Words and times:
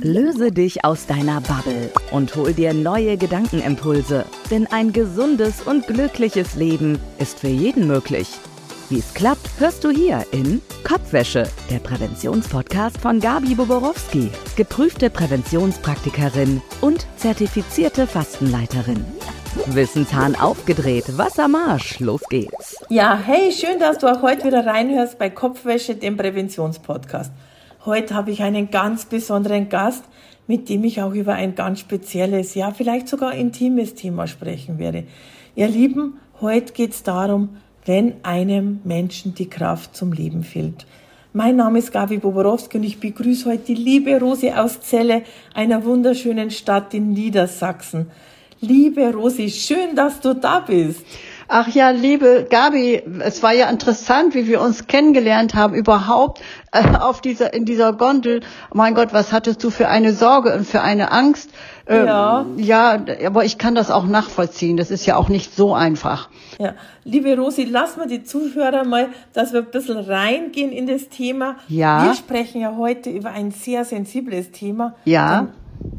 Löse 0.00 0.50
dich 0.50 0.84
aus 0.84 1.06
deiner 1.06 1.40
Bubble 1.40 1.90
und 2.10 2.34
hol 2.34 2.52
dir 2.52 2.74
neue 2.74 3.16
Gedankenimpulse. 3.16 4.24
Denn 4.50 4.66
ein 4.66 4.92
gesundes 4.92 5.62
und 5.62 5.86
glückliches 5.86 6.56
Leben 6.56 6.98
ist 7.18 7.38
für 7.38 7.48
jeden 7.48 7.86
möglich. 7.86 8.28
Wie 8.90 8.98
es 8.98 9.14
klappt, 9.14 9.48
hörst 9.58 9.84
du 9.84 9.90
hier 9.90 10.26
in 10.32 10.60
Kopfwäsche, 10.82 11.48
der 11.70 11.78
Präventionspodcast 11.78 12.98
von 12.98 13.20
Gabi 13.20 13.54
Boborowski, 13.54 14.30
geprüfte 14.56 15.10
Präventionspraktikerin 15.10 16.60
und 16.80 17.06
zertifizierte 17.16 18.08
Fastenleiterin. 18.08 19.04
Wissenshahn 19.66 20.34
aufgedreht, 20.34 21.16
Wassermarsch, 21.16 22.00
los 22.00 22.22
geht's. 22.28 22.84
Ja, 22.88 23.16
hey, 23.16 23.52
schön, 23.52 23.78
dass 23.78 23.98
du 23.98 24.08
auch 24.08 24.22
heute 24.22 24.48
wieder 24.48 24.66
reinhörst 24.66 25.18
bei 25.18 25.30
Kopfwäsche, 25.30 25.94
dem 25.94 26.16
Präventionspodcast. 26.16 27.30
Heute 27.86 28.14
habe 28.14 28.30
ich 28.30 28.42
einen 28.42 28.70
ganz 28.70 29.04
besonderen 29.04 29.68
Gast, 29.68 30.04
mit 30.46 30.70
dem 30.70 30.84
ich 30.84 31.02
auch 31.02 31.12
über 31.12 31.34
ein 31.34 31.54
ganz 31.54 31.80
spezielles, 31.80 32.54
ja 32.54 32.70
vielleicht 32.70 33.08
sogar 33.08 33.34
intimes 33.34 33.94
Thema 33.94 34.26
sprechen 34.26 34.78
werde. 34.78 35.04
Ihr 35.54 35.68
Lieben, 35.68 36.14
heute 36.40 36.72
geht 36.72 36.92
es 36.92 37.02
darum, 37.02 37.58
wenn 37.84 38.14
einem 38.22 38.80
Menschen 38.84 39.34
die 39.34 39.50
Kraft 39.50 39.94
zum 39.94 40.14
Leben 40.14 40.44
fehlt. 40.44 40.86
Mein 41.34 41.56
Name 41.56 41.78
ist 41.78 41.92
Gabi 41.92 42.16
Boborowski 42.16 42.78
und 42.78 42.84
ich 42.84 43.00
begrüße 43.00 43.50
heute 43.50 43.64
die 43.64 43.74
liebe 43.74 44.18
Rosi 44.18 44.50
aus 44.50 44.80
Celle, 44.80 45.22
einer 45.52 45.84
wunderschönen 45.84 46.50
Stadt 46.50 46.94
in 46.94 47.12
Niedersachsen. 47.12 48.06
Liebe 48.60 49.12
Rosi, 49.12 49.50
schön, 49.50 49.94
dass 49.94 50.20
du 50.20 50.34
da 50.34 50.60
bist. 50.60 51.04
Ach 51.56 51.68
ja, 51.68 51.90
liebe 51.90 52.48
Gabi, 52.50 53.00
es 53.20 53.40
war 53.44 53.52
ja 53.52 53.70
interessant, 53.70 54.34
wie 54.34 54.48
wir 54.48 54.60
uns 54.60 54.88
kennengelernt 54.88 55.54
haben, 55.54 55.72
überhaupt 55.72 56.42
äh, 56.72 56.96
auf 56.96 57.20
dieser, 57.20 57.54
in 57.54 57.64
dieser 57.64 57.92
Gondel. 57.92 58.40
Mein 58.72 58.96
Gott, 58.96 59.12
was 59.12 59.32
hattest 59.32 59.62
du 59.62 59.70
für 59.70 59.86
eine 59.86 60.14
Sorge 60.14 60.52
und 60.52 60.66
für 60.66 60.80
eine 60.80 61.12
Angst? 61.12 61.50
Ähm, 61.86 62.06
ja. 62.06 62.46
Ja, 62.56 63.04
aber 63.24 63.44
ich 63.44 63.56
kann 63.56 63.76
das 63.76 63.92
auch 63.92 64.04
nachvollziehen. 64.04 64.76
Das 64.76 64.90
ist 64.90 65.06
ja 65.06 65.14
auch 65.14 65.28
nicht 65.28 65.54
so 65.54 65.74
einfach. 65.74 66.28
Ja, 66.58 66.74
liebe 67.04 67.36
Rosi, 67.36 67.62
lass 67.70 67.96
mal 67.96 68.08
die 68.08 68.24
Zuhörer 68.24 68.82
mal, 68.82 69.10
dass 69.32 69.52
wir 69.52 69.60
ein 69.60 69.70
bisschen 69.70 69.98
reingehen 69.98 70.72
in 70.72 70.88
das 70.88 71.08
Thema. 71.08 71.54
Ja. 71.68 72.02
Wir 72.04 72.14
sprechen 72.14 72.62
ja 72.62 72.74
heute 72.76 73.10
über 73.10 73.30
ein 73.30 73.52
sehr 73.52 73.84
sensibles 73.84 74.50
Thema. 74.50 74.96
Ja. 75.04 75.50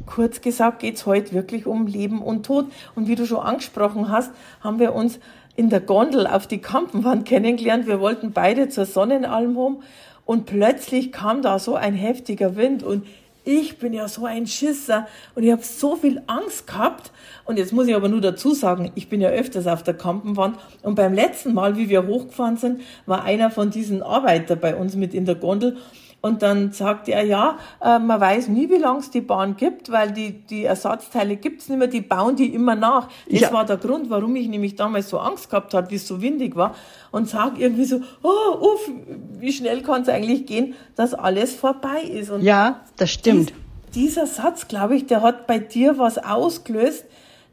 Kurz 0.06 0.42
gesagt 0.42 0.80
geht 0.80 0.96
es 0.96 1.06
heute 1.06 1.34
wirklich 1.34 1.66
um 1.66 1.88
Leben 1.88 2.22
und 2.22 2.46
Tod. 2.46 2.66
Und 2.96 3.08
wie 3.08 3.16
du 3.16 3.26
schon 3.26 3.40
angesprochen 3.40 4.10
hast, 4.10 4.32
haben 4.62 4.80
wir 4.80 4.94
uns 4.94 5.20
in 5.56 5.70
der 5.70 5.80
Gondel 5.80 6.28
auf 6.28 6.48
die 6.48 6.60
Kampenwand 6.60 7.26
kennengelernt. 7.26 7.88
Wir 7.88 8.00
wollten 8.00 8.32
beide 8.32 8.70
zur 8.70 8.86
Sonnenalm 8.86 9.56
home 9.56 9.78
und 10.26 10.46
plötzlich 10.46 11.12
kam 11.12 11.42
da 11.42 11.60
so 11.60 11.76
ein 11.76 11.94
heftiger 11.94 12.56
Wind 12.56 12.84
und 12.84 13.06
ich 13.48 13.78
bin 13.78 13.94
ja 13.94 14.08
so 14.08 14.26
ein 14.26 14.48
Schisser 14.48 15.08
und 15.36 15.44
ich 15.44 15.52
habe 15.52 15.62
so 15.62 15.96
viel 15.96 16.22
Angst 16.26 16.66
gehabt. 16.66 17.12
Und 17.46 17.58
jetzt 17.58 17.74
muss 17.74 17.88
ich 17.88 17.96
aber 17.96 18.10
nur 18.10 18.20
dazu 18.20 18.56
sagen, 18.56 18.92
ich 18.96 19.08
bin 19.08 19.22
ja 19.22 19.30
öfters 19.30 19.68
auf 19.68 19.84
der 19.84 19.94
Kampenwand. 19.94 20.58
Und 20.82 20.96
beim 20.96 21.14
letzten 21.14 21.54
Mal, 21.54 21.78
wie 21.78 21.88
wir 21.88 22.08
hochgefahren 22.08 22.58
sind, 22.58 22.82
war 23.06 23.24
einer 23.24 23.52
von 23.52 23.70
diesen 23.70 24.02
Arbeiter 24.02 24.56
bei 24.56 24.76
uns 24.76 24.96
mit 24.96 25.14
in 25.14 25.26
der 25.26 25.36
Gondel. 25.36 25.78
Und 26.26 26.42
dann 26.42 26.72
sagte 26.72 27.12
er, 27.12 27.24
ja, 27.24 27.60
äh, 27.80 28.00
man 28.00 28.20
weiß 28.20 28.48
nie, 28.48 28.68
wie 28.72 28.78
lange 28.78 28.98
es 28.98 29.12
die 29.12 29.22
Bahn 29.22 29.58
gibt, 29.58 29.92
weil 29.92 30.12
die, 30.12 30.32
die 30.32 30.64
Ersatzteile 30.64 31.36
gibt's 31.36 31.70
nicht 31.70 31.78
mehr, 31.78 31.88
die 31.88 32.02
bauen 32.02 32.36
die 32.36 32.52
immer 32.52 32.74
nach. 32.74 33.10
Das 33.30 33.42
ja. 33.42 33.54
war 33.54 33.64
der 33.64 33.78
Grund, 33.78 34.10
warum 34.10 34.36
ich 34.36 34.48
nämlich 34.48 34.76
damals 34.76 35.08
so 35.10 35.20
Angst 35.20 35.52
gehabt 35.52 35.76
hat, 35.76 35.92
wie 35.92 35.98
es 35.98 36.08
so 36.08 36.24
windig 36.24 36.56
war. 36.56 36.74
Und 37.12 37.30
sag 37.30 37.60
irgendwie 37.60 37.86
so, 37.86 38.02
oh, 38.24 38.58
uff, 38.60 38.90
wie 39.38 39.54
schnell 39.54 39.84
kann 39.84 40.02
es 40.02 40.10
eigentlich 40.10 40.48
gehen, 40.48 40.74
dass 40.96 41.14
alles 41.14 41.54
vorbei 41.54 42.02
ist. 42.02 42.32
Und 42.32 42.42
ja, 42.42 42.80
das 42.98 43.12
stimmt. 43.12 43.54
Dies, 43.94 44.06
dieser 44.10 44.26
Satz, 44.26 44.68
glaube 44.68 44.96
ich, 44.96 45.06
der 45.06 45.22
hat 45.22 45.46
bei 45.46 45.60
dir 45.60 46.00
was 46.00 46.18
ausgelöst, 46.18 47.06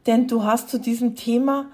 denn 0.07 0.27
du 0.27 0.45
hast 0.45 0.69
zu 0.69 0.79
diesem 0.79 1.15
Thema 1.15 1.67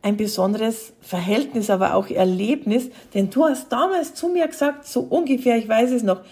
ein 0.00 0.16
besonderes 0.16 0.94
Verhältnis, 1.02 1.68
aber 1.68 1.94
auch 1.94 2.08
Erlebnis, 2.08 2.88
denn 3.12 3.28
du 3.28 3.44
hast 3.44 3.70
damals 3.70 4.14
zu 4.14 4.28
mir 4.28 4.46
gesagt, 4.48 4.86
so 4.86 5.00
ungefähr, 5.00 5.58
ich 5.58 5.68
weiß 5.68 5.90
es 5.90 6.02
noch, 6.02 6.22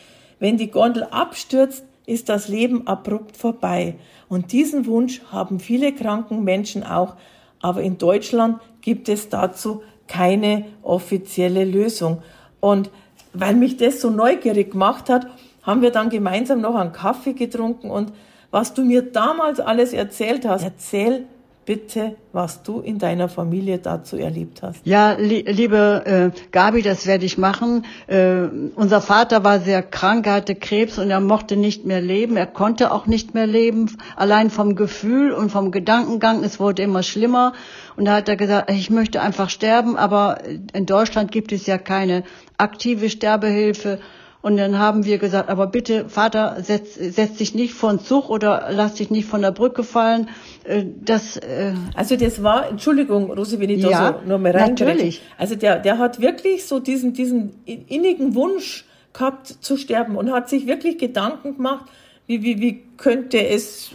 wenn 0.44 0.58
die 0.58 0.70
Gondel 0.70 1.04
abstürzt, 1.04 1.86
ist 2.04 2.28
das 2.28 2.48
Leben 2.48 2.86
abrupt 2.86 3.34
vorbei. 3.34 3.94
Und 4.28 4.52
diesen 4.52 4.84
Wunsch 4.84 5.22
haben 5.32 5.58
viele 5.58 5.94
kranken 5.94 6.44
Menschen 6.44 6.84
auch. 6.84 7.14
Aber 7.62 7.80
in 7.80 7.96
Deutschland 7.96 8.60
gibt 8.82 9.08
es 9.08 9.30
dazu 9.30 9.80
keine 10.06 10.66
offizielle 10.82 11.64
Lösung. 11.64 12.22
Und 12.60 12.90
weil 13.32 13.54
mich 13.54 13.78
das 13.78 14.02
so 14.02 14.10
neugierig 14.10 14.72
gemacht 14.72 15.08
hat, 15.08 15.28
haben 15.62 15.80
wir 15.80 15.92
dann 15.92 16.10
gemeinsam 16.10 16.60
noch 16.60 16.74
einen 16.74 16.92
Kaffee 16.92 17.32
getrunken 17.32 17.90
und 17.90 18.12
was 18.50 18.74
du 18.74 18.84
mir 18.84 19.00
damals 19.00 19.60
alles 19.60 19.94
erzählt 19.94 20.46
hast, 20.46 20.62
erzähl 20.62 21.24
bitte, 21.64 22.16
was 22.32 22.62
du 22.62 22.80
in 22.80 22.98
deiner 22.98 23.28
Familie 23.28 23.78
dazu 23.78 24.16
erlebt 24.16 24.62
hast. 24.62 24.84
Ja, 24.84 25.12
li 25.12 25.44
liebe 25.46 26.32
äh, 26.34 26.40
Gabi, 26.50 26.82
das 26.82 27.06
werde 27.06 27.24
ich 27.24 27.38
machen. 27.38 27.84
Äh, 28.06 28.48
unser 28.74 29.00
Vater 29.00 29.44
war 29.44 29.60
sehr 29.60 29.82
krank, 29.82 30.26
er 30.26 30.34
hatte 30.34 30.54
Krebs 30.54 30.98
und 30.98 31.10
er 31.10 31.20
mochte 31.20 31.56
nicht 31.56 31.84
mehr 31.84 32.00
leben. 32.00 32.36
Er 32.36 32.46
konnte 32.46 32.92
auch 32.92 33.06
nicht 33.06 33.34
mehr 33.34 33.46
leben, 33.46 33.96
allein 34.16 34.50
vom 34.50 34.74
Gefühl 34.74 35.32
und 35.32 35.50
vom 35.50 35.70
Gedankengang. 35.70 36.44
Es 36.44 36.60
wurde 36.60 36.82
immer 36.82 37.02
schlimmer. 37.02 37.52
Und 37.96 38.06
da 38.06 38.16
hat 38.16 38.28
er 38.28 38.36
gesagt, 38.36 38.70
ich 38.70 38.90
möchte 38.90 39.20
einfach 39.20 39.50
sterben, 39.50 39.96
aber 39.96 40.38
in 40.72 40.86
Deutschland 40.86 41.30
gibt 41.30 41.52
es 41.52 41.66
ja 41.66 41.78
keine 41.78 42.24
aktive 42.58 43.08
Sterbehilfe. 43.08 44.00
Und 44.44 44.58
dann 44.58 44.78
haben 44.78 45.06
wir 45.06 45.16
gesagt, 45.16 45.48
aber 45.48 45.68
bitte, 45.68 46.10
Vater, 46.10 46.58
setz, 46.60 46.96
setz 46.96 47.38
dich 47.38 47.54
nicht 47.54 47.72
vor 47.72 47.88
den 47.88 48.00
Zug 48.00 48.28
oder 48.28 48.66
lass 48.68 48.96
dich 48.96 49.08
nicht 49.08 49.26
von 49.26 49.40
der 49.40 49.52
Brücke 49.52 49.82
fallen. 49.82 50.28
Äh, 50.64 50.84
das, 51.02 51.38
äh 51.38 51.72
also 51.94 52.14
das 52.14 52.42
war, 52.42 52.68
Entschuldigung, 52.68 53.32
Rosi, 53.32 53.58
wenn 53.58 53.70
ich 53.70 53.80
da 53.80 53.88
ja, 53.88 54.18
so 54.20 54.28
nur 54.28 54.36
mal 54.36 54.52
rein 54.52 54.74
natürlich. 54.74 55.22
Also 55.38 55.54
der, 55.54 55.78
der 55.78 55.96
hat 55.96 56.20
wirklich 56.20 56.66
so 56.66 56.78
diesen, 56.78 57.14
diesen 57.14 57.54
innigen 57.64 58.34
Wunsch 58.34 58.84
gehabt 59.14 59.46
zu 59.46 59.78
sterben 59.78 60.14
und 60.14 60.30
hat 60.30 60.50
sich 60.50 60.66
wirklich 60.66 60.98
Gedanken 60.98 61.56
gemacht, 61.56 61.86
wie, 62.26 62.42
wie, 62.42 62.60
wie 62.60 62.82
könnte 62.98 63.48
es 63.48 63.92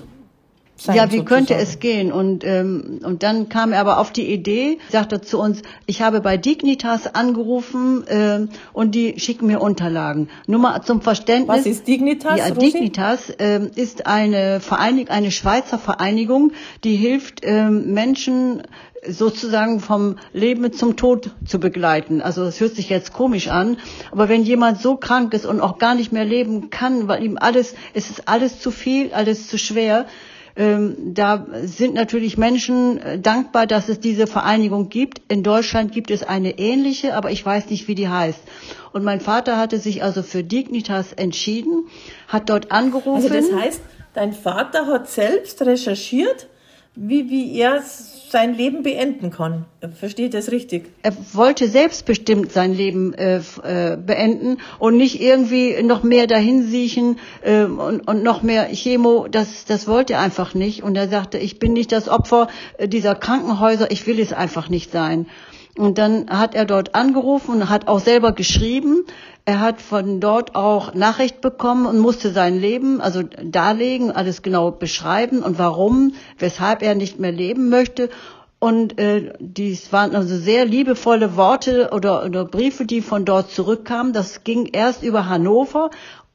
sein. 0.82 0.96
Ja, 0.96 1.04
wie 1.12 1.18
sozusagen. 1.18 1.26
könnte 1.26 1.56
es 1.56 1.80
gehen? 1.80 2.12
Und, 2.12 2.44
ähm, 2.44 3.00
und 3.04 3.24
dann 3.24 3.50
kam 3.50 3.72
er 3.72 3.82
aber 3.82 4.00
auf 4.00 4.12
die 4.12 4.32
Idee, 4.32 4.80
sagte 4.90 5.22
zu 5.22 5.40
uns, 5.40 5.62
ich 5.86 6.02
habe 6.02 6.22
bei 6.22 6.38
Dignitas 6.38 7.14
angerufen 7.14 8.04
ähm, 8.10 8.50
und 8.74 8.96
die 8.96 9.20
schicken 9.20 9.48
mir 9.48 9.62
Unterlagen. 9.62 10.30
Nur 10.48 10.60
mal 10.60 10.82
zum 10.82 11.02
Verständnis. 11.02 11.60
Was 11.60 11.66
ist 11.66 11.88
Dignitas? 11.88 12.38
Ja, 12.38 12.48
Rosi? 12.48 12.72
Dignitas 12.72 13.34
ähm, 13.40 13.70
ist 13.76 14.08
eine 14.08 14.60
Vereinigung, 14.60 15.10
eine 15.10 15.32
Schweizer 15.32 15.78
Vereinigung, 15.78 16.52
die 16.84 16.96
hilft 16.96 17.42
ähm, 17.44 17.94
Menschen 17.94 18.64
sozusagen 19.08 19.80
vom 19.80 20.18
Leben 20.34 20.74
zum 20.74 20.96
Tod 20.96 21.32
zu 21.46 21.60
begleiten. 21.60 22.22
Also 22.22 22.44
es 22.44 22.60
hört 22.60 22.76
sich 22.76 22.90
jetzt 22.90 23.14
komisch 23.14 23.48
an, 23.48 23.78
aber 24.12 24.30
wenn 24.30 24.44
jemand 24.44 24.82
so 24.82 24.98
krank 24.98 25.34
ist 25.34 25.46
und 25.46 25.62
auch 25.62 25.78
gar 25.78 25.96
nicht 25.96 26.12
mehr 26.12 26.26
leben 26.26 26.70
kann, 26.70 27.08
weil 27.08 27.24
ihm 27.24 27.38
alles, 27.40 27.76
es 27.94 28.10
ist 28.10 28.28
alles 28.28 28.60
zu 28.60 28.72
viel, 28.72 29.14
alles 29.14 29.48
zu 29.48 29.58
schwer, 29.58 30.06
da 30.60 31.46
sind 31.64 31.94
natürlich 31.94 32.38
Menschen 32.38 32.98
äh, 32.98 33.18
dankbar, 33.18 33.66
dass 33.66 33.88
es 33.88 34.02
diese 34.02 34.28
Vereinigung 34.28 34.90
gibt. 34.90 35.22
In 35.32 35.42
Deutschland 35.42 35.94
gibt 35.94 36.12
es 36.12 36.22
eine 36.22 36.60
ähnliche, 36.60 37.16
aber 37.16 37.32
ich 37.32 37.46
weiß 37.46 37.70
nicht, 37.70 37.88
wie 37.88 37.96
die 37.96 38.10
heißt. 38.10 38.42
Und 38.92 39.06
mein 39.06 39.22
Vater 39.22 39.58
hatte 39.58 39.80
sich 39.80 40.04
also 40.04 40.22
für 40.22 40.44
Dignitas 40.44 41.14
entschieden, 41.14 41.88
hat 42.28 42.50
dort 42.50 42.74
angerufen. 42.74 43.24
Also 43.24 43.30
das 43.30 43.54
heißt, 43.54 43.82
dein 44.14 44.34
Vater 44.34 44.88
hat 44.88 45.10
selbst 45.10 45.62
recherchiert, 45.62 46.48
wie, 47.00 47.30
wie 47.30 47.58
er 47.58 47.82
sein 48.30 48.54
Leben 48.54 48.84
beenden 48.84 49.32
kann. 49.32 49.66
Versteht 49.98 50.34
das 50.34 50.52
richtig? 50.52 50.90
Er 51.02 51.14
wollte 51.34 51.68
selbstbestimmt 51.68 52.52
sein 52.52 52.74
Leben 52.74 53.14
äh, 53.14 53.38
äh, 53.38 53.98
beenden 53.98 54.58
und 54.78 54.98
nicht 54.98 55.20
irgendwie 55.22 55.82
noch 55.82 56.04
mehr 56.04 56.28
dahin 56.28 56.68
siechen 56.68 57.18
äh, 57.42 57.64
und, 57.64 58.02
und 58.02 58.24
noch 58.24 58.44
mehr 58.44 58.66
Chemo. 58.68 59.28
Das, 59.30 59.66
das 59.66 59.88
wollte 59.88 60.14
er 60.14 60.20
einfach 60.20 60.54
nicht. 60.54 60.84
Und 60.84 60.96
er 60.96 61.08
sagte, 61.08 61.38
ich 61.38 61.58
bin 61.58 61.74
nicht 61.74 61.92
das 61.92 62.10
Opfer 62.10 62.50
äh, 62.78 62.88
dieser 62.88 63.16
Krankenhäuser, 63.16 63.90
ich 63.92 64.06
will 64.06 64.20
es 64.20 64.34
einfach 64.34 64.70
nicht 64.70 64.92
sein. 64.92 65.26
Und 65.80 65.98
dann 65.98 66.30
hat 66.30 66.56
er 66.56 66.66
dort 66.66 66.94
angerufen 66.94 67.52
und 67.62 67.70
hat 67.70 67.88
auch 67.88 68.02
selber 68.02 68.34
geschrieben. 68.34 69.06
Er 69.46 69.62
hat 69.62 69.82
von 69.82 70.20
dort 70.20 70.54
auch 70.54 70.94
Nachricht 70.94 71.40
bekommen 71.40 71.86
und 71.86 72.00
musste 72.00 72.34
sein 72.34 72.60
Leben 72.60 73.00
also 73.00 73.24
darlegen, 73.24 74.12
alles 74.12 74.42
genau 74.42 74.72
beschreiben 74.72 75.42
und 75.42 75.58
warum, 75.58 76.16
weshalb 76.38 76.82
er 76.82 76.96
nicht 76.96 77.18
mehr 77.18 77.32
leben 77.32 77.70
möchte. 77.70 78.10
Und 78.60 79.00
äh, 79.00 79.32
dies 79.40 79.94
waren 79.94 80.18
also 80.18 80.36
sehr 80.36 80.66
liebevolle 80.66 81.38
Worte 81.38 81.92
oder, 81.94 82.26
oder 82.26 82.44
Briefe, 82.44 82.86
die 82.86 83.02
von 83.02 83.24
dort 83.24 83.50
zurückkamen. 83.50 84.12
Das 84.12 84.44
ging 84.44 84.66
erst 84.66 85.02
über 85.02 85.30
Hannover, 85.30 85.92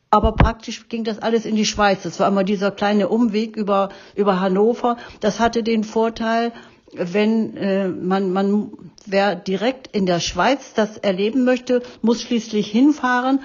aber 0.08 0.32
praktisch 0.32 0.88
ging 0.88 1.04
das 1.04 1.18
alles 1.18 1.44
in 1.44 1.54
die 1.54 1.66
Schweiz. 1.66 2.02
Das 2.02 2.18
war 2.18 2.28
immer 2.28 2.44
dieser 2.44 2.70
kleine 2.70 3.10
Umweg 3.10 3.56
über, 3.56 3.90
über 4.14 4.40
Hannover. 4.40 4.96
Das 5.20 5.38
hatte 5.38 5.62
den 5.62 5.84
Vorteil, 5.84 6.52
wenn 6.96 7.56
äh, 7.56 7.88
man, 7.88 8.32
man, 8.32 8.72
wer 9.06 9.34
direkt 9.34 9.94
in 9.94 10.06
der 10.06 10.20
Schweiz 10.20 10.74
das 10.74 10.98
erleben 10.98 11.44
möchte, 11.44 11.82
muss 12.02 12.22
schließlich 12.22 12.70
hinfahren 12.70 13.40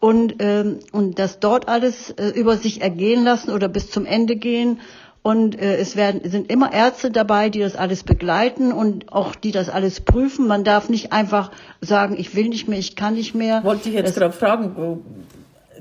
und, 0.00 0.36
ähm, 0.38 0.80
und 0.92 1.18
das 1.18 1.40
dort 1.40 1.68
alles 1.68 2.10
äh, 2.10 2.28
über 2.28 2.56
sich 2.56 2.80
ergehen 2.80 3.22
lassen 3.22 3.50
oder 3.50 3.68
bis 3.68 3.90
zum 3.90 4.06
Ende 4.06 4.36
gehen. 4.36 4.80
Und 5.22 5.60
äh, 5.60 5.76
es 5.76 5.96
werden, 5.96 6.22
sind 6.24 6.50
immer 6.50 6.72
Ärzte 6.72 7.10
dabei, 7.10 7.50
die 7.50 7.60
das 7.60 7.76
alles 7.76 8.04
begleiten 8.04 8.72
und 8.72 9.12
auch 9.12 9.34
die 9.34 9.52
das 9.52 9.68
alles 9.68 10.00
prüfen. 10.00 10.46
Man 10.46 10.64
darf 10.64 10.88
nicht 10.88 11.12
einfach 11.12 11.50
sagen, 11.82 12.16
ich 12.18 12.34
will 12.34 12.48
nicht 12.48 12.68
mehr, 12.68 12.78
ich 12.78 12.96
kann 12.96 13.14
nicht 13.14 13.34
mehr. 13.34 13.62
Wollte 13.62 13.90
ich 13.90 13.94
jetzt 13.94 14.14
gerade 14.16 14.32
fragen, 14.32 15.02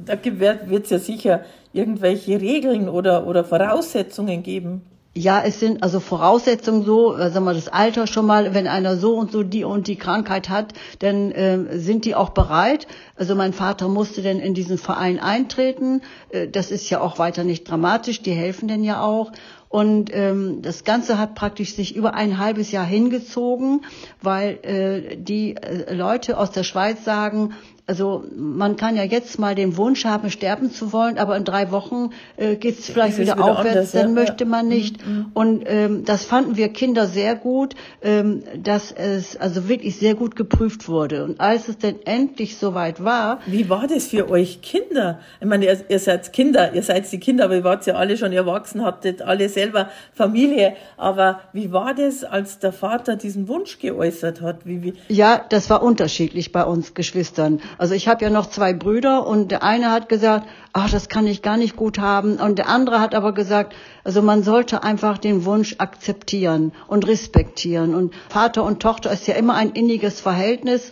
da 0.05 0.17
wird 0.23 0.83
es 0.83 0.89
ja 0.89 0.99
sicher 0.99 1.45
irgendwelche 1.71 2.41
Regeln 2.41 2.89
oder, 2.89 3.27
oder 3.27 3.45
Voraussetzungen 3.45 4.43
geben. 4.43 4.81
Ja, 5.19 5.43
es 5.45 5.59
sind 5.59 5.83
also 5.83 5.99
Voraussetzungen 5.99 6.85
so, 6.85 7.13
äh, 7.13 7.29
sagen 7.29 7.43
wir 7.43 7.53
das 7.53 7.67
Alter 7.67 8.07
schon 8.07 8.25
mal, 8.25 8.53
wenn 8.53 8.67
einer 8.67 8.95
so 8.95 9.17
und 9.17 9.33
so 9.33 9.43
die 9.43 9.65
und 9.65 9.87
die 9.87 9.97
Krankheit 9.97 10.47
hat, 10.47 10.71
dann 10.99 11.31
äh, 11.33 11.77
sind 11.77 12.05
die 12.05 12.15
auch 12.15 12.29
bereit. 12.29 12.87
Also 13.17 13.35
mein 13.35 13.51
Vater 13.51 13.89
musste 13.89 14.21
dann 14.21 14.39
in 14.39 14.53
diesen 14.53 14.77
Verein 14.77 15.19
eintreten. 15.19 16.03
Äh, 16.29 16.47
das 16.47 16.71
ist 16.71 16.89
ja 16.89 17.01
auch 17.01 17.19
weiter 17.19 17.43
nicht 17.43 17.69
dramatisch, 17.69 18.21
die 18.21 18.31
helfen 18.31 18.69
denn 18.69 18.81
ja 18.81 19.01
auch. 19.01 19.33
Und 19.67 20.09
ähm, 20.13 20.61
das 20.61 20.85
Ganze 20.85 21.17
hat 21.17 21.35
praktisch 21.35 21.75
sich 21.75 21.97
über 21.97 22.13
ein 22.13 22.37
halbes 22.37 22.71
Jahr 22.71 22.85
hingezogen, 22.85 23.81
weil 24.21 24.57
äh, 24.63 25.17
die 25.17 25.57
äh, 25.57 25.93
Leute 25.93 26.37
aus 26.37 26.51
der 26.51 26.63
Schweiz 26.63 27.03
sagen, 27.03 27.55
also 27.89 28.23
man 28.37 28.75
kann 28.75 28.95
ja 28.95 29.03
jetzt 29.03 29.39
mal 29.39 29.55
den 29.55 29.75
Wunsch 29.75 30.05
haben, 30.05 30.29
sterben 30.29 30.71
zu 30.71 30.93
wollen, 30.93 31.17
aber 31.17 31.35
in 31.35 31.43
drei 31.43 31.71
Wochen 31.71 32.11
äh, 32.37 32.55
geht 32.55 32.77
es 32.77 32.85
vielleicht 32.85 33.17
wieder, 33.17 33.33
wieder, 33.33 33.45
aufwärts, 33.45 33.67
anders, 33.67 33.91
dann 33.93 34.07
ja? 34.09 34.13
möchte 34.13 34.45
man 34.45 34.67
nicht. 34.67 35.03
Mhm. 35.03 35.31
Und 35.33 35.63
ähm, 35.65 36.05
das 36.05 36.23
fanden 36.23 36.55
wir 36.55 36.69
Kinder 36.69 37.07
sehr 37.07 37.35
gut, 37.35 37.73
ähm, 38.03 38.43
dass 38.61 38.91
es 38.91 39.35
also 39.37 39.67
wirklich 39.67 39.97
sehr 39.97 40.13
gut 40.13 40.35
geprüft 40.35 40.87
wurde. 40.87 41.23
Und 41.23 41.41
als 41.41 41.67
es 41.67 41.79
denn 41.79 41.95
endlich 42.05 42.57
soweit 42.57 43.03
war. 43.03 43.39
Wie 43.47 43.69
war 43.69 43.87
das 43.87 44.05
für 44.05 44.29
euch 44.29 44.61
Kinder? 44.61 45.19
Ich 45.41 45.47
meine, 45.47 45.65
ihr, 45.65 45.79
ihr 45.89 45.99
seid 45.99 46.31
Kinder, 46.31 46.75
ihr 46.75 46.83
seid 46.83 47.11
die 47.11 47.19
Kinder, 47.19 47.45
aber 47.45 47.55
ihr 47.55 47.63
wart 47.63 47.87
ja 47.87 47.95
alle 47.95 48.17
schon 48.17 48.33
erwachsen, 48.33 48.85
hattet 48.85 49.23
alle 49.23 49.49
selber 49.49 49.89
Familie. 50.13 50.75
Aber 50.95 51.39
wie 51.53 51.71
war 51.71 51.95
das, 51.95 52.23
als 52.23 52.59
der 52.59 52.71
Vater 52.71 53.15
diesen 53.15 53.47
Wunsch 53.47 53.79
geäußert 53.79 54.41
hat? 54.41 54.67
Wie, 54.67 54.83
wie? 54.83 54.93
Ja, 55.07 55.43
das 55.49 55.71
war 55.71 55.81
unterschiedlich 55.81 56.51
bei 56.51 56.63
uns 56.63 56.93
Geschwistern. 56.93 57.61
Also 57.79 57.93
ich 57.95 58.09
habe 58.09 58.25
ja 58.25 58.29
noch 58.29 58.47
zwei 58.49 58.73
Brüder 58.73 59.25
und 59.25 59.51
der 59.51 59.63
eine 59.63 59.89
hat 59.89 60.09
gesagt, 60.09 60.49
ach, 60.73 60.91
das 60.91 61.07
kann 61.07 61.25
ich 61.27 61.41
gar 61.41 61.55
nicht 61.55 61.77
gut 61.77 61.97
haben. 61.97 62.35
Und 62.35 62.59
der 62.59 62.67
andere 62.67 62.99
hat 62.99 63.15
aber 63.15 63.33
gesagt, 63.33 63.73
also 64.03 64.21
man 64.21 64.43
sollte 64.43 64.83
einfach 64.83 65.17
den 65.17 65.45
Wunsch 65.45 65.75
akzeptieren 65.77 66.73
und 66.87 67.07
respektieren. 67.07 67.95
Und 67.95 68.13
Vater 68.27 68.65
und 68.65 68.81
Tochter 68.81 69.11
ist 69.13 69.27
ja 69.27 69.35
immer 69.35 69.55
ein 69.55 69.69
inniges 69.69 70.19
Verhältnis. 70.19 70.91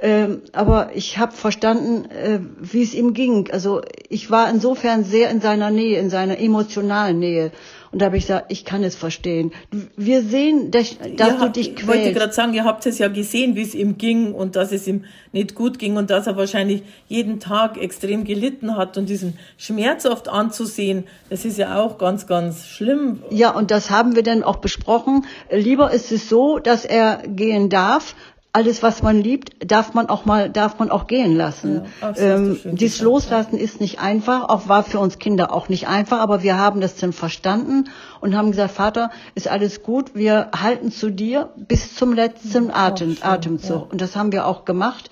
Ähm, 0.00 0.40
aber 0.52 0.92
ich 0.94 1.18
habe 1.18 1.32
verstanden, 1.32 2.10
äh, 2.10 2.40
wie 2.58 2.82
es 2.82 2.94
ihm 2.94 3.12
ging. 3.12 3.50
Also 3.52 3.82
ich 4.08 4.30
war 4.30 4.48
insofern 4.48 5.04
sehr 5.04 5.28
in 5.28 5.42
seiner 5.42 5.70
Nähe, 5.70 6.00
in 6.00 6.08
seiner 6.08 6.40
emotionalen 6.40 7.18
Nähe. 7.18 7.52
Und 7.92 8.00
da 8.00 8.06
habe 8.06 8.16
ich 8.16 8.24
gesagt, 8.24 8.46
ich 8.50 8.64
kann 8.64 8.82
es 8.82 8.96
verstehen. 8.96 9.52
Wir 9.96 10.22
sehen, 10.22 10.70
dass, 10.70 10.96
dass 11.16 11.38
du 11.38 11.50
dich 11.50 11.76
quälst. 11.76 11.82
Ich 11.82 11.86
wollte 11.88 12.12
gerade 12.14 12.32
sagen, 12.32 12.54
ihr 12.54 12.64
habt 12.64 12.86
es 12.86 12.98
ja 12.98 13.08
gesehen, 13.08 13.54
wie 13.54 13.60
es 13.60 13.74
ihm 13.74 13.98
ging 13.98 14.32
und 14.32 14.56
dass 14.56 14.72
es 14.72 14.88
ihm 14.88 15.04
nicht 15.32 15.54
gut 15.54 15.78
ging 15.78 15.98
und 15.98 16.08
dass 16.08 16.26
er 16.26 16.36
wahrscheinlich 16.38 16.82
jeden 17.08 17.38
Tag 17.38 17.76
extrem 17.76 18.24
gelitten 18.24 18.76
hat 18.78 18.96
und 18.96 19.10
diesen 19.10 19.38
Schmerz 19.58 20.06
oft 20.06 20.28
anzusehen, 20.28 21.04
das 21.28 21.44
ist 21.44 21.58
ja 21.58 21.82
auch 21.82 21.98
ganz, 21.98 22.26
ganz 22.26 22.66
schlimm. 22.66 23.22
Ja, 23.28 23.50
und 23.50 23.70
das 23.70 23.90
haben 23.90 24.16
wir 24.16 24.22
dann 24.22 24.42
auch 24.42 24.56
besprochen. 24.56 25.26
Lieber 25.50 25.90
ist 25.92 26.12
es 26.12 26.30
so, 26.30 26.58
dass 26.58 26.86
er 26.86 27.22
gehen 27.28 27.68
darf, 27.68 28.14
alles, 28.54 28.82
was 28.82 29.02
man 29.02 29.18
liebt, 29.18 29.70
darf 29.70 29.94
man 29.94 30.08
auch 30.08 30.26
mal, 30.26 30.50
darf 30.50 30.78
man 30.78 30.90
auch 30.90 31.06
gehen 31.06 31.34
lassen. 31.34 31.86
Ja, 32.02 32.12
ähm, 32.16 32.60
dies 32.64 33.00
Loslassen 33.00 33.56
ist 33.56 33.80
nicht 33.80 33.98
einfach, 33.98 34.48
auch 34.48 34.68
war 34.68 34.84
für 34.84 34.98
uns 34.98 35.18
Kinder 35.18 35.52
auch 35.52 35.70
nicht 35.70 35.88
einfach, 35.88 36.18
aber 36.18 36.42
wir 36.42 36.58
haben 36.58 36.82
das 36.82 36.96
dann 36.96 37.14
verstanden 37.14 37.88
und 38.20 38.36
haben 38.36 38.50
gesagt, 38.50 38.74
Vater, 38.74 39.10
ist 39.34 39.48
alles 39.48 39.82
gut, 39.82 40.14
wir 40.14 40.50
halten 40.54 40.92
zu 40.92 41.10
dir 41.10 41.50
bis 41.56 41.94
zum 41.94 42.12
letzten 42.12 42.70
Atem, 42.70 43.16
Atemzug. 43.22 43.70
Ja. 43.70 43.86
Und 43.90 44.00
das 44.02 44.16
haben 44.16 44.32
wir 44.32 44.46
auch 44.46 44.66
gemacht. 44.66 45.08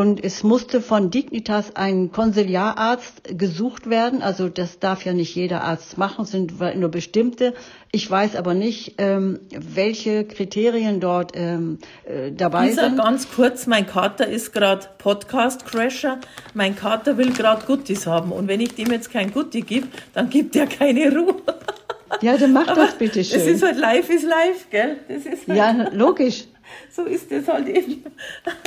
Und 0.00 0.24
es 0.24 0.42
musste 0.42 0.80
von 0.80 1.10
Dignitas 1.10 1.76
ein 1.76 2.10
Konsiliararzt 2.10 3.36
gesucht 3.36 3.90
werden. 3.90 4.22
Also 4.22 4.48
das 4.48 4.78
darf 4.78 5.04
ja 5.04 5.12
nicht 5.12 5.34
jeder 5.34 5.62
Arzt 5.62 5.98
machen, 5.98 6.24
sind 6.24 6.58
nur 6.58 6.88
bestimmte. 6.88 7.52
Ich 7.92 8.10
weiß 8.10 8.34
aber 8.36 8.54
nicht, 8.54 8.94
ähm, 8.96 9.40
welche 9.50 10.24
Kriterien 10.24 11.00
dort 11.00 11.32
ähm, 11.34 11.80
äh, 12.06 12.32
dabei 12.32 12.68
Lisa, 12.68 12.84
sind. 12.84 12.96
ganz 12.96 13.30
kurz, 13.30 13.66
mein 13.66 13.86
Kater 13.86 14.26
ist 14.26 14.54
gerade 14.54 14.86
Podcast-Crasher. 14.96 16.18
Mein 16.54 16.76
Kater 16.76 17.18
will 17.18 17.34
gerade 17.34 17.66
Guttis 17.66 18.06
haben. 18.06 18.32
Und 18.32 18.48
wenn 18.48 18.62
ich 18.62 18.74
dem 18.74 18.90
jetzt 18.90 19.12
kein 19.12 19.34
Gutti 19.34 19.60
gebe, 19.60 19.88
dann 20.14 20.30
gibt 20.30 20.56
er 20.56 20.66
keine 20.66 21.14
Ruhe. 21.14 21.42
Ja, 22.22 22.38
dann 22.38 22.54
mach 22.54 22.66
das 22.74 22.94
bitte 22.94 23.22
schön. 23.22 23.38
Das 23.38 23.46
ist 23.46 23.62
halt 23.62 23.76
live 23.76 24.08
is 24.08 24.22
live, 24.22 24.70
gell? 24.70 24.96
Das 25.08 25.26
ist 25.26 25.46
halt 25.46 25.58
ja, 25.58 25.88
logisch. 25.92 26.46
So 26.90 27.04
ist 27.04 27.30
es 27.32 27.48
halt 27.48 27.68
eben. 27.68 28.04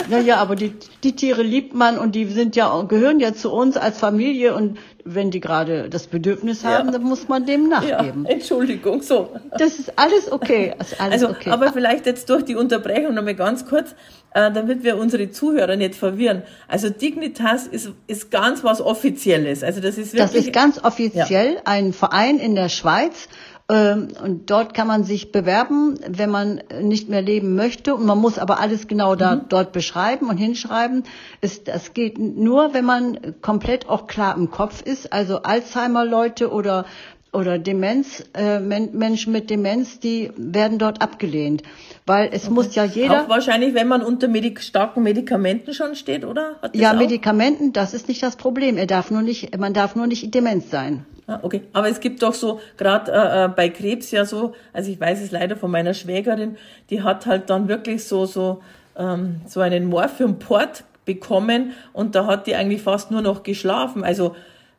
Ja, 0.10 0.20
ja, 0.20 0.38
aber 0.38 0.56
die, 0.56 0.74
die 1.04 1.16
Tiere 1.16 1.44
liebt 1.44 1.74
man 1.74 1.98
und 1.98 2.16
die 2.16 2.26
sind 2.26 2.56
ja, 2.56 2.82
gehören 2.84 3.20
ja 3.20 3.34
zu 3.34 3.52
uns 3.52 3.78
als 3.78 4.00
Familie 4.00 4.56
und 4.56 4.78
wenn 5.06 5.32
die 5.32 5.40
gerade 5.40 5.90
das 5.90 6.08
Bedürfnis 6.08 6.64
haben, 6.64 6.88
ja. 6.88 6.92
dann 6.94 7.04
muss 7.04 7.28
man 7.28 7.46
dem 7.46 7.68
nachgeben. 7.68 8.26
Ja, 8.26 8.32
Entschuldigung, 8.32 9.02
so. 9.02 9.30
Das 9.58 9.78
ist 9.80 9.98
alles 9.98 10.32
okay. 10.32 10.74
Ist 10.80 11.00
alles 11.00 11.24
also, 11.24 11.30
okay. 11.30 11.50
aber 11.50 11.74
vielleicht 11.74 12.06
jetzt 12.06 12.30
durch 12.30 12.44
die 12.46 12.56
Unterbrechung 12.56 13.14
nochmal 13.14 13.36
ganz 13.36 13.66
kurz, 13.66 13.96
äh, 14.34 14.52
damit 14.52 14.84
wir 14.84 14.98
unsere 14.98 15.30
Zuhörer 15.30 15.76
nicht 15.76 15.96
verwirren. 15.96 16.44
Also 16.68 16.90
Dignitas 16.90 17.68
ist, 17.68 17.92
ist 18.08 18.32
ganz 18.32 18.64
was 18.64 18.82
Offizielles. 18.82 19.64
Also 19.64 19.82
das 19.82 19.98
ist 19.98 20.14
wirklich. 20.14 20.32
Das 20.32 20.46
ist 20.46 20.54
ganz 20.54 20.84
offiziell 20.84 21.56
ja. 21.56 21.62
ein 21.66 21.92
Verein 21.92 22.40
in 22.40 22.56
der 22.56 22.70
Schweiz, 22.70 23.28
und 23.70 24.50
dort 24.50 24.74
kann 24.74 24.88
man 24.88 25.06
sich 25.06 25.32
bewerben, 25.32 25.98
wenn 26.06 26.30
man 26.30 26.62
nicht 26.82 27.08
mehr 27.08 27.22
leben 27.22 27.56
möchte. 27.56 27.96
Und 27.96 28.06
man 28.06 28.18
muss 28.18 28.38
aber 28.38 28.60
alles 28.60 28.88
genau 28.88 29.16
da, 29.16 29.36
mhm. 29.36 29.42
dort 29.48 29.72
beschreiben 29.72 30.30
und 30.30 30.38
hinschreiben. 30.38 31.04
Es, 31.40 31.64
das 31.64 31.94
geht 31.94 32.20
nur, 32.20 32.74
wenn 32.74 32.84
man 32.84 33.36
komplett 33.42 33.88
auch 33.88 34.08
klar 34.08 34.36
im 34.36 34.52
Kopf 34.52 34.82
ist. 34.82 35.14
Also 35.14 35.44
Alzheimer-Leute 35.44 36.52
oder 36.52 36.86
oder 37.34 37.58
Demenz, 37.58 38.24
äh, 38.36 38.60
Menschen 38.60 39.34
mit 39.34 39.50
Demenz, 39.50 40.00
die 40.00 40.32
werden 40.38 40.78
dort 40.78 41.02
abgelehnt. 41.02 41.64
Weil 42.06 42.30
es 42.32 42.46
okay. 42.46 42.54
muss 42.54 42.76
ja 42.76 42.84
jeder. 42.84 43.24
Auch 43.24 43.30
wahrscheinlich, 43.30 43.74
wenn 43.74 43.88
man 43.88 44.04
unter 44.04 44.28
Medik 44.28 44.62
starken 44.62 45.04
Medikamenten 45.04 45.74
schon 45.74 45.96
steht, 45.96 46.26
oder? 46.26 46.58
ja, 46.74 46.92
auch? 46.92 46.98
Medikamenten, 46.98 47.74
das 47.74 47.94
ist 47.94 48.08
nicht 48.08 48.22
das 48.22 48.36
Problem. 48.36 48.78
Er 48.78 48.88
darf 48.88 49.10
nur 49.10 49.22
nicht, 49.22 49.58
man 49.58 49.74
darf 49.74 49.96
nur 49.96 50.08
nicht 50.08 50.34
Demenz 50.34 50.70
sein. 50.70 51.06
Ah, 51.26 51.40
okay, 51.42 51.62
aber 51.72 51.90
es 51.90 52.02
gibt 52.02 52.22
doch 52.22 52.34
so, 52.34 52.60
gerade 52.76 53.12
äh, 53.12 53.46
äh, 53.46 53.48
bei 53.48 53.70
Krebs 53.70 54.12
ja 54.12 54.26
so, 54.26 54.54
also 54.74 54.92
ich 54.92 55.00
weiß 55.00 55.22
es 55.22 55.32
leider 55.32 55.56
von 55.56 55.72
meiner 55.72 55.94
Schwägerin, 55.94 56.58
die 56.90 57.02
hat 57.02 57.26
halt 57.26 57.50
dann 57.50 57.70
wirklich 57.70 58.04
so, 58.04 58.26
so, 58.26 58.62
ähm, 58.98 59.38
so 59.48 59.62
einen 59.62 59.86
Morphiumport 59.86 60.84
bekommen 61.06 61.72
und 61.94 62.16
da 62.16 62.28
hat 62.28 62.48
die 62.48 62.56
eigentlich 62.56 62.82
fast 62.82 63.10
nur 63.10 63.22
noch 63.22 63.44
geschlafen. 63.44 64.04
Also 64.04 64.36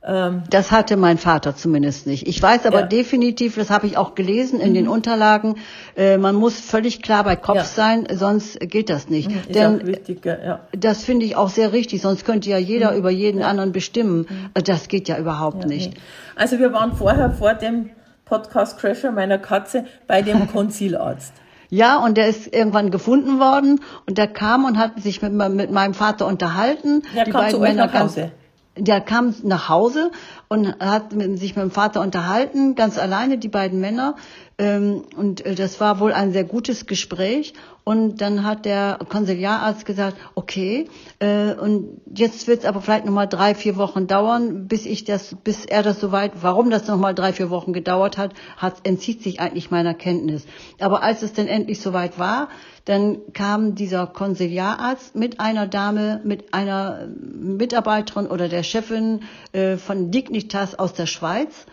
das 0.06 0.70
hatte 0.70 0.98
mein 0.98 1.16
Vater 1.16 1.56
zumindest 1.56 2.06
nicht. 2.06 2.28
Ich 2.28 2.42
weiß 2.42 2.66
aber 2.66 2.80
ja. 2.80 2.86
definitiv, 2.86 3.54
das 3.54 3.70
habe 3.70 3.86
ich 3.86 3.96
auch 3.96 4.14
gelesen 4.14 4.60
in 4.60 4.70
mhm. 4.70 4.74
den 4.74 4.88
Unterlagen, 4.88 5.56
äh, 5.96 6.18
man 6.18 6.34
muss 6.34 6.60
völlig 6.60 7.00
klar 7.00 7.24
bei 7.24 7.36
Kopf 7.36 7.56
ja. 7.56 7.64
sein, 7.64 8.06
sonst 8.12 8.60
geht 8.60 8.90
das 8.90 9.08
nicht. 9.08 9.30
Mhm, 9.30 9.52
Denn 9.52 9.86
wichtig, 9.86 10.26
ja. 10.26 10.60
das 10.72 11.04
finde 11.04 11.24
ich 11.24 11.36
auch 11.36 11.48
sehr 11.48 11.72
richtig, 11.72 12.02
sonst 12.02 12.26
könnte 12.26 12.50
ja 12.50 12.58
jeder 12.58 12.92
mhm. 12.92 12.98
über 12.98 13.10
jeden 13.10 13.42
anderen 13.42 13.72
bestimmen. 13.72 14.26
Mhm. 14.28 14.50
Also 14.52 14.72
das 14.72 14.88
geht 14.88 15.08
ja 15.08 15.16
überhaupt 15.16 15.66
nicht. 15.66 15.94
Also 16.36 16.58
wir 16.58 16.70
waren 16.74 16.94
vorher 16.94 17.30
vor 17.30 17.54
dem 17.54 17.88
Podcast 18.26 18.78
Crasher 18.78 19.10
meiner 19.10 19.38
Katze 19.38 19.86
bei 20.06 20.20
dem 20.20 20.46
Konzilarzt. 20.52 21.32
Ja, 21.70 21.96
und 21.96 22.18
der 22.18 22.28
ist 22.28 22.54
irgendwann 22.54 22.90
gefunden 22.90 23.40
worden 23.40 23.80
und 24.06 24.18
der 24.18 24.26
kam 24.26 24.66
und 24.66 24.76
hat 24.78 25.00
sich 25.00 25.22
mit, 25.22 25.32
mit 25.32 25.70
meinem 25.70 25.94
Vater 25.94 26.26
unterhalten. 26.26 27.02
Der 27.16 27.24
die 27.24 27.30
kam 27.30 27.40
beiden 27.40 27.54
zu 27.54 27.60
Männer 27.60 27.86
nach 27.86 27.94
Hause. 27.94 28.20
Ganz, 28.20 28.32
der 28.76 29.00
kam 29.00 29.34
nach 29.44 29.68
Hause 29.68 30.10
und 30.48 30.78
hat 30.80 31.12
sich 31.12 31.54
mit 31.54 31.62
dem 31.62 31.70
Vater 31.70 32.00
unterhalten, 32.00 32.74
ganz 32.74 32.98
alleine, 32.98 33.38
die 33.38 33.48
beiden 33.48 33.80
Männer. 33.80 34.16
Ähm, 34.58 35.04
und 35.16 35.44
äh, 35.46 35.54
das 35.54 35.80
war 35.80 36.00
wohl 36.00 36.12
ein 36.12 36.32
sehr 36.32 36.44
gutes 36.44 36.86
Gespräch. 36.86 37.54
Und 37.84 38.20
dann 38.20 38.44
hat 38.44 38.64
der 38.64 38.98
Konsiliararzt 39.08 39.84
gesagt, 39.84 40.16
okay, 40.34 40.88
äh, 41.18 41.52
und 41.54 42.00
jetzt 42.14 42.46
wird 42.46 42.60
es 42.60 42.64
aber 42.64 42.80
vielleicht 42.80 43.04
nochmal 43.04 43.28
drei, 43.28 43.54
vier 43.54 43.76
Wochen 43.76 44.06
dauern, 44.06 44.66
bis 44.66 44.86
ich 44.86 45.04
das, 45.04 45.36
bis 45.44 45.64
er 45.66 45.82
das 45.82 46.00
soweit, 46.00 46.32
warum 46.40 46.70
das 46.70 46.86
nochmal 46.86 47.14
drei, 47.14 47.32
vier 47.32 47.50
Wochen 47.50 47.72
gedauert 47.72 48.16
hat, 48.16 48.32
hat, 48.56 48.86
entzieht 48.86 49.22
sich 49.22 49.40
eigentlich 49.40 49.70
meiner 49.70 49.94
Kenntnis. 49.94 50.46
Aber 50.80 51.02
als 51.02 51.22
es 51.22 51.32
dann 51.32 51.46
endlich 51.46 51.80
soweit 51.80 52.18
war, 52.18 52.48
dann 52.84 53.32
kam 53.32 53.74
dieser 53.74 54.06
Konsiliararzt 54.06 55.14
mit 55.14 55.40
einer 55.40 55.66
Dame, 55.66 56.20
mit 56.24 56.52
einer 56.52 57.08
Mitarbeiterin 57.08 58.26
oder 58.26 58.48
der 58.48 58.62
Chefin 58.62 59.20
äh, 59.52 59.76
von 59.76 60.10
Dignitas 60.10 60.78
aus 60.78 60.92
der 60.92 61.06
Schweiz. 61.06 61.66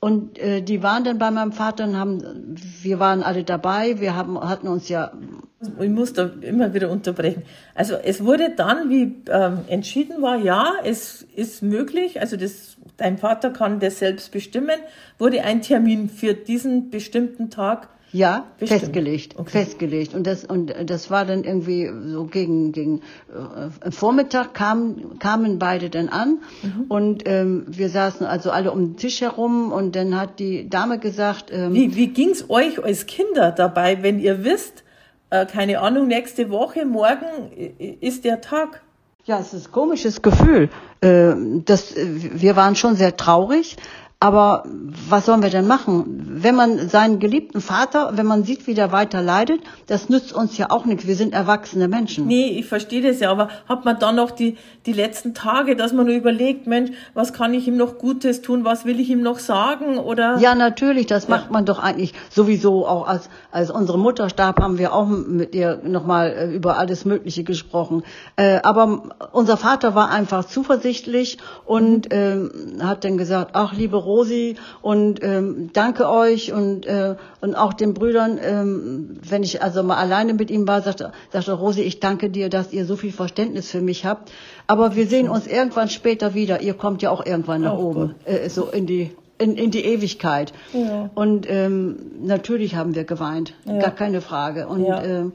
Und 0.00 0.38
äh, 0.38 0.62
die 0.62 0.82
waren 0.82 1.04
dann 1.04 1.18
bei 1.18 1.30
meinem 1.30 1.52
Vater 1.52 1.84
und 1.84 1.96
haben, 1.96 2.56
wir 2.82 3.00
waren 3.00 3.22
alle 3.22 3.42
dabei, 3.42 4.00
wir 4.00 4.14
haben, 4.14 4.40
hatten 4.40 4.68
uns 4.68 4.88
ja 4.88 5.12
Ich 5.80 5.90
muss 5.90 6.12
da 6.12 6.30
immer 6.40 6.72
wieder 6.72 6.88
unterbrechen. 6.88 7.42
Also 7.74 7.94
es 7.94 8.24
wurde 8.24 8.54
dann, 8.54 8.90
wie 8.90 9.22
ähm, 9.28 9.64
entschieden 9.66 10.22
war, 10.22 10.36
ja, 10.36 10.74
es 10.84 11.26
ist 11.34 11.62
möglich, 11.62 12.20
also 12.20 12.36
das, 12.36 12.76
dein 12.96 13.18
Vater 13.18 13.50
kann 13.50 13.80
das 13.80 13.98
selbst 13.98 14.30
bestimmen, 14.30 14.78
wurde 15.18 15.42
ein 15.42 15.62
Termin 15.62 16.08
für 16.08 16.32
diesen 16.32 16.90
bestimmten 16.90 17.50
Tag 17.50 17.88
ja, 18.12 18.46
Bestimmt. 18.58 18.80
festgelegt, 18.80 19.38
okay. 19.38 19.50
festgelegt. 19.50 20.14
Und 20.14 20.26
das 20.26 20.44
und 20.44 20.74
das 20.86 21.10
war 21.10 21.24
dann 21.24 21.44
irgendwie 21.44 21.90
so 22.06 22.24
gegen 22.24 22.72
gegen 22.72 23.02
äh, 23.28 23.90
Vormittag 23.90 24.54
kamen 24.54 25.18
kamen 25.18 25.58
beide 25.58 25.90
dann 25.90 26.08
an 26.08 26.38
mhm. 26.62 26.84
und 26.88 27.22
ähm, 27.26 27.64
wir 27.68 27.88
saßen 27.88 28.26
also 28.26 28.50
alle 28.50 28.72
um 28.72 28.80
den 28.80 28.96
Tisch 28.96 29.20
herum 29.20 29.72
und 29.72 29.94
dann 29.94 30.18
hat 30.18 30.38
die 30.38 30.68
Dame 30.68 30.98
gesagt, 30.98 31.50
ähm, 31.52 31.74
wie 31.74 31.96
wie 31.96 32.08
ging's 32.08 32.48
euch 32.48 32.82
als 32.82 33.06
Kinder 33.06 33.52
dabei, 33.52 34.02
wenn 34.02 34.18
ihr 34.18 34.42
wisst, 34.44 34.84
äh, 35.30 35.44
keine 35.44 35.80
Ahnung, 35.80 36.06
nächste 36.06 36.50
Woche, 36.50 36.86
morgen 36.86 37.26
ist 38.00 38.24
der 38.24 38.40
Tag? 38.40 38.82
Ja, 39.24 39.38
es 39.40 39.52
ist 39.52 39.68
ein 39.68 39.72
komisches 39.72 40.22
Gefühl. 40.22 40.70
Äh, 41.02 41.34
das, 41.66 41.94
wir 41.94 42.56
waren 42.56 42.76
schon 42.76 42.96
sehr 42.96 43.14
traurig, 43.14 43.76
aber 44.20 44.64
was 44.66 45.26
sollen 45.26 45.42
wir 45.42 45.50
denn 45.50 45.66
machen? 45.66 46.27
Wenn 46.42 46.54
man 46.54 46.88
seinen 46.88 47.18
geliebten 47.18 47.60
Vater, 47.60 48.12
wenn 48.14 48.26
man 48.26 48.44
sieht, 48.44 48.66
wie 48.66 48.74
der 48.74 48.92
weiter 48.92 49.22
leidet, 49.22 49.60
das 49.86 50.08
nützt 50.08 50.32
uns 50.32 50.56
ja 50.58 50.70
auch 50.70 50.84
nichts. 50.84 51.06
Wir 51.06 51.16
sind 51.16 51.34
erwachsene 51.34 51.88
Menschen. 51.88 52.26
Nee, 52.26 52.48
ich 52.58 52.66
verstehe 52.66 53.02
das 53.02 53.20
ja, 53.20 53.30
aber 53.30 53.48
hat 53.68 53.84
man 53.84 53.98
dann 53.98 54.16
noch 54.16 54.30
die, 54.30 54.56
die 54.86 54.92
letzten 54.92 55.34
Tage, 55.34 55.76
dass 55.76 55.92
man 55.92 56.06
nur 56.06 56.14
überlegt, 56.14 56.66
Mensch, 56.66 56.90
was 57.14 57.32
kann 57.32 57.54
ich 57.54 57.66
ihm 57.66 57.76
noch 57.76 57.98
Gutes 57.98 58.42
tun? 58.42 58.64
Was 58.64 58.84
will 58.84 59.00
ich 59.00 59.10
ihm 59.10 59.22
noch 59.22 59.38
sagen? 59.38 59.98
Oder? 59.98 60.38
Ja, 60.38 60.54
natürlich, 60.54 61.06
das 61.06 61.24
ja. 61.24 61.30
macht 61.30 61.50
man 61.50 61.64
doch 61.64 61.78
eigentlich 61.78 62.14
sowieso 62.30 62.86
auch 62.86 63.06
als, 63.06 63.28
als 63.50 63.70
unsere 63.70 63.98
Mutter 63.98 64.28
starb, 64.28 64.60
haben 64.60 64.78
wir 64.78 64.92
auch 64.92 65.06
mit 65.06 65.54
ihr 65.54 65.80
nochmal 65.82 66.32
äh, 66.32 66.54
über 66.54 66.78
alles 66.78 67.04
Mögliche 67.04 67.44
gesprochen. 67.44 68.02
Äh, 68.36 68.60
aber 68.62 69.04
unser 69.32 69.56
Vater 69.56 69.94
war 69.94 70.10
einfach 70.10 70.44
zuversichtlich 70.44 71.38
und 71.64 72.12
äh, 72.12 72.36
hat 72.80 73.04
dann 73.04 73.16
gesagt, 73.16 73.52
ach, 73.54 73.72
liebe 73.72 73.96
Rosi 73.96 74.56
und 74.82 75.22
ähm, 75.22 75.70
danke 75.72 76.08
euch 76.08 76.52
und, 76.52 76.84
äh, 76.84 77.16
und 77.40 77.54
auch 77.54 77.72
den 77.72 77.94
Brüdern, 77.94 78.38
ähm, 78.42 79.18
wenn 79.26 79.42
ich 79.42 79.62
also 79.62 79.82
mal 79.82 79.96
alleine 79.96 80.34
mit 80.34 80.50
ihm 80.50 80.68
war, 80.68 80.82
sagte, 80.82 81.12
sagte 81.32 81.52
Rosi, 81.52 81.80
ich 81.80 82.00
danke 82.00 82.28
dir, 82.28 82.50
dass 82.50 82.72
ihr 82.72 82.84
so 82.84 82.96
viel 82.96 83.12
Verständnis 83.12 83.70
für 83.70 83.80
mich 83.80 84.04
habt. 84.04 84.30
Aber 84.66 84.94
wir 84.94 85.06
sehen 85.06 85.30
uns 85.30 85.46
irgendwann 85.46 85.88
später 85.88 86.34
wieder. 86.34 86.60
Ihr 86.60 86.74
kommt 86.74 87.00
ja 87.00 87.10
auch 87.10 87.24
irgendwann 87.24 87.62
nach 87.62 87.78
oh 87.78 87.90
oben, 87.90 88.14
so 88.48 88.66
in 88.66 88.86
die 88.86 89.10
in, 89.38 89.56
in 89.56 89.70
die 89.70 89.84
Ewigkeit. 89.84 90.52
Ja. 90.72 91.10
Und 91.14 91.48
ähm, 91.48 91.96
natürlich 92.20 92.74
haben 92.74 92.94
wir 92.94 93.04
geweint, 93.04 93.54
ja. 93.64 93.78
gar 93.78 93.90
keine 93.92 94.20
Frage. 94.20 94.66
Und 94.66 94.84
ja. 94.84 95.02
ähm, 95.02 95.32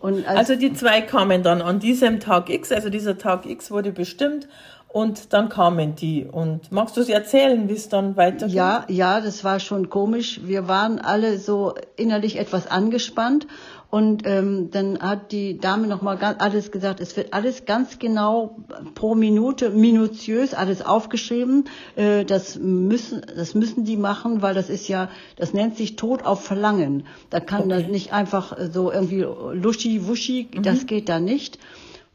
und 0.00 0.26
als 0.26 0.50
also 0.50 0.56
die 0.56 0.72
zwei 0.72 1.00
kamen 1.00 1.44
dann 1.44 1.62
an 1.62 1.78
diesem 1.78 2.18
Tag 2.18 2.50
X, 2.50 2.72
also 2.72 2.90
dieser 2.90 3.18
Tag 3.18 3.46
X 3.46 3.70
wurde 3.70 3.92
bestimmt 3.92 4.48
und 4.88 5.32
dann 5.32 5.48
kamen 5.48 5.94
die. 5.94 6.24
Und 6.24 6.70
magst 6.70 6.96
du 6.96 7.00
es 7.00 7.08
erzählen, 7.08 7.68
wie 7.68 7.74
es 7.74 7.88
dann 7.88 8.16
weitergeht? 8.16 8.54
Ja, 8.54 8.84
ja, 8.88 9.20
das 9.20 9.44
war 9.44 9.58
schon 9.60 9.90
komisch. 9.90 10.40
Wir 10.44 10.68
waren 10.68 10.98
alle 10.98 11.38
so 11.38 11.74
innerlich 11.96 12.38
etwas 12.38 12.66
angespannt. 12.66 13.46
Und 13.92 14.22
ähm, 14.24 14.70
dann 14.70 15.00
hat 15.00 15.32
die 15.32 15.58
Dame 15.58 15.86
nochmal 15.86 16.16
alles 16.38 16.70
gesagt, 16.70 16.98
es 16.98 17.14
wird 17.14 17.34
alles 17.34 17.66
ganz 17.66 17.98
genau 17.98 18.56
pro 18.94 19.14
Minute, 19.14 19.68
minutiös 19.68 20.54
alles 20.54 20.80
aufgeschrieben. 20.80 21.66
Äh, 21.94 22.24
das, 22.24 22.58
müssen, 22.58 23.20
das 23.36 23.54
müssen 23.54 23.84
die 23.84 23.98
machen, 23.98 24.40
weil 24.40 24.54
das 24.54 24.70
ist 24.70 24.88
ja, 24.88 25.10
das 25.36 25.52
nennt 25.52 25.76
sich 25.76 25.96
Tod 25.96 26.24
auf 26.24 26.42
Verlangen. 26.42 27.04
Da 27.28 27.38
kann 27.38 27.64
okay. 27.64 27.82
das 27.82 27.86
nicht 27.88 28.14
einfach 28.14 28.56
so 28.72 28.90
irgendwie 28.90 29.24
luschi-wuschi, 29.24 30.48
mhm. 30.54 30.62
das 30.62 30.86
geht 30.86 31.10
da 31.10 31.20
nicht. 31.20 31.58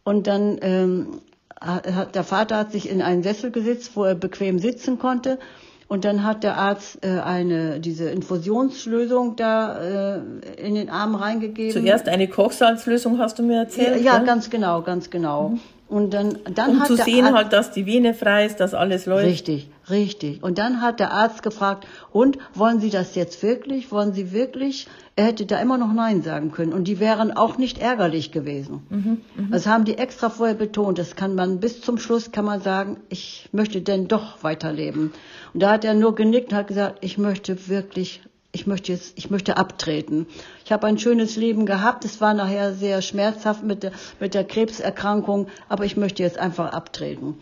Und 0.04 0.26
dann 0.26 0.58
ähm, 0.62 1.22
hat, 1.62 2.16
der 2.16 2.24
Vater 2.24 2.58
hat 2.58 2.72
sich 2.72 2.90
in 2.90 3.04
einen 3.04 3.22
Sessel 3.22 3.52
gesetzt, 3.52 3.92
wo 3.94 4.04
er 4.04 4.16
bequem 4.16 4.58
sitzen 4.58 4.98
konnte. 4.98 5.38
Und 5.88 6.04
dann 6.04 6.24
hat 6.24 6.44
der 6.44 6.58
Arzt 6.58 7.04
äh, 7.04 7.20
eine 7.20 7.80
diese 7.80 8.10
Infusionslösung 8.10 9.38
da 9.38 10.18
äh, 10.18 10.22
in 10.58 10.76
den 10.76 10.90
Arm 10.90 11.16
reingegeben. 11.16 11.72
Zuerst 11.72 12.10
eine 12.10 12.28
Kochsalzlösung 12.28 13.20
hast 13.20 13.40
du 13.40 13.44
mir 13.44 13.60
erzählt. 13.60 14.02
Ja, 14.04 14.18
ja 14.18 14.24
ganz 14.24 14.50
genau, 14.50 14.82
ganz 14.82 15.10
genau. 15.10 15.50
Mhm. 15.50 15.60
Und 15.90 16.14
dann, 16.14 16.40
dann 16.54 16.72
um 16.72 16.80
hat 16.82 16.88
zu 16.88 16.98
sehen 16.98 17.26
Arzt, 17.26 17.36
halt, 17.36 17.54
dass 17.54 17.72
die 17.72 17.86
Vene 17.86 18.14
frei 18.14 18.46
ist, 18.46 18.60
dass 18.60 18.74
alles 18.74 19.06
läuft. 19.06 19.26
Richtig, 19.26 19.70
richtig. 19.90 20.44
Und 20.44 20.58
dann 20.58 20.82
hat 20.82 21.00
der 21.00 21.12
Arzt 21.14 21.44
gefragt, 21.44 21.88
und 22.12 22.38
wollen 22.54 22.82
Sie 22.82 22.90
das 22.90 23.16
jetzt 23.16 23.42
wirklich? 23.42 23.90
Wollen 23.92 24.14
Sie 24.14 24.34
wirklich? 24.34 24.88
Er 25.16 25.26
hätte 25.26 25.46
da 25.46 25.60
immer 25.60 25.78
noch 25.78 25.94
Nein 25.94 26.24
sagen 26.24 26.52
können. 26.52 26.74
Und 26.74 26.90
die 26.90 27.00
wären 27.00 27.32
auch 27.32 27.58
nicht 27.58 27.78
ärgerlich 27.78 28.34
gewesen. 28.34 28.86
Mhm, 28.90 29.22
mh. 29.36 29.48
Das 29.52 29.66
haben 29.66 29.86
die 29.86 29.98
extra 29.98 30.30
vorher 30.30 30.56
betont. 30.56 31.00
Das 31.00 31.16
kann 31.16 31.36
man 31.36 31.62
bis 31.62 31.80
zum 31.80 31.98
Schluss 31.98 32.32
kann 32.34 32.46
man 32.46 32.62
sagen, 32.62 32.98
ich 33.08 33.48
möchte 33.54 33.82
denn 33.82 34.10
doch 34.10 34.44
weiterleben. 34.44 35.14
Und 35.54 35.64
da 35.64 35.72
hat 35.72 35.86
er 35.86 35.94
nur 35.94 36.16
genickt 36.16 36.52
und 36.52 36.58
hat 36.58 36.68
gesagt, 36.68 36.98
ich 37.00 37.18
möchte 37.18 37.70
wirklich 37.70 38.22
ich 38.58 38.66
möchte 38.66 38.92
jetzt, 38.92 39.14
ich 39.18 39.30
möchte 39.30 39.56
abtreten. 39.56 40.26
Ich 40.66 40.72
habe 40.72 40.88
ein 40.88 40.98
schönes 40.98 41.36
Leben 41.36 41.68
gehabt. 41.68 42.04
Es 42.06 42.20
war 42.22 42.34
nachher 42.34 42.74
sehr 42.74 43.04
schmerzhaft 43.04 43.64
mit 43.64 43.84
der, 43.84 43.92
mit 44.20 44.34
der 44.34 44.44
Krebserkrankung, 44.44 45.46
aber 45.70 45.86
ich 45.86 45.96
möchte 45.96 46.24
jetzt 46.24 46.40
einfach 46.40 46.74
abtreten. 46.74 47.38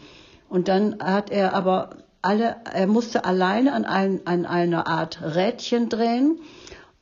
Und 0.49 0.67
dann 0.67 0.97
hat 0.99 1.29
er 1.29 1.53
aber 1.53 1.91
alle, 2.21 2.57
er 2.73 2.87
musste 2.87 3.23
alleine 3.23 3.71
an, 3.71 3.85
ein, 3.85 4.21
an 4.25 4.45
einer 4.45 4.87
Art 4.87 5.21
Rädchen 5.21 5.87
drehen. 5.87 6.39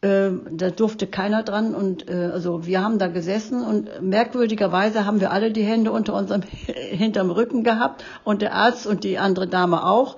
Äh, 0.02 0.30
da 0.52 0.70
durfte 0.70 1.08
keiner 1.08 1.42
dran 1.42 1.74
und 1.74 2.08
äh, 2.08 2.30
also 2.32 2.68
wir 2.68 2.84
haben 2.84 3.00
da 3.00 3.08
gesessen 3.08 3.64
und 3.64 3.90
merkwürdigerweise 4.00 5.08
haben 5.08 5.22
wir 5.22 5.32
alle 5.32 5.50
die 5.50 5.64
Hände 5.64 5.92
unter 5.92 6.14
unserem 6.14 6.44
hinterm 6.92 7.32
Rücken 7.32 7.64
gehabt 7.64 8.04
und 8.24 8.44
der 8.44 8.54
Arzt 8.54 8.86
und 8.86 9.04
die 9.04 9.18
andere 9.18 9.48
Dame 9.48 9.84
auch. 9.88 10.18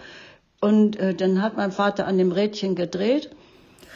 Und 0.60 1.00
äh, 1.00 1.14
dann 1.14 1.42
hat 1.42 1.56
mein 1.56 1.72
Vater 1.72 2.08
an 2.08 2.18
dem 2.18 2.34
Rädchen 2.34 2.76
gedreht 2.76 3.30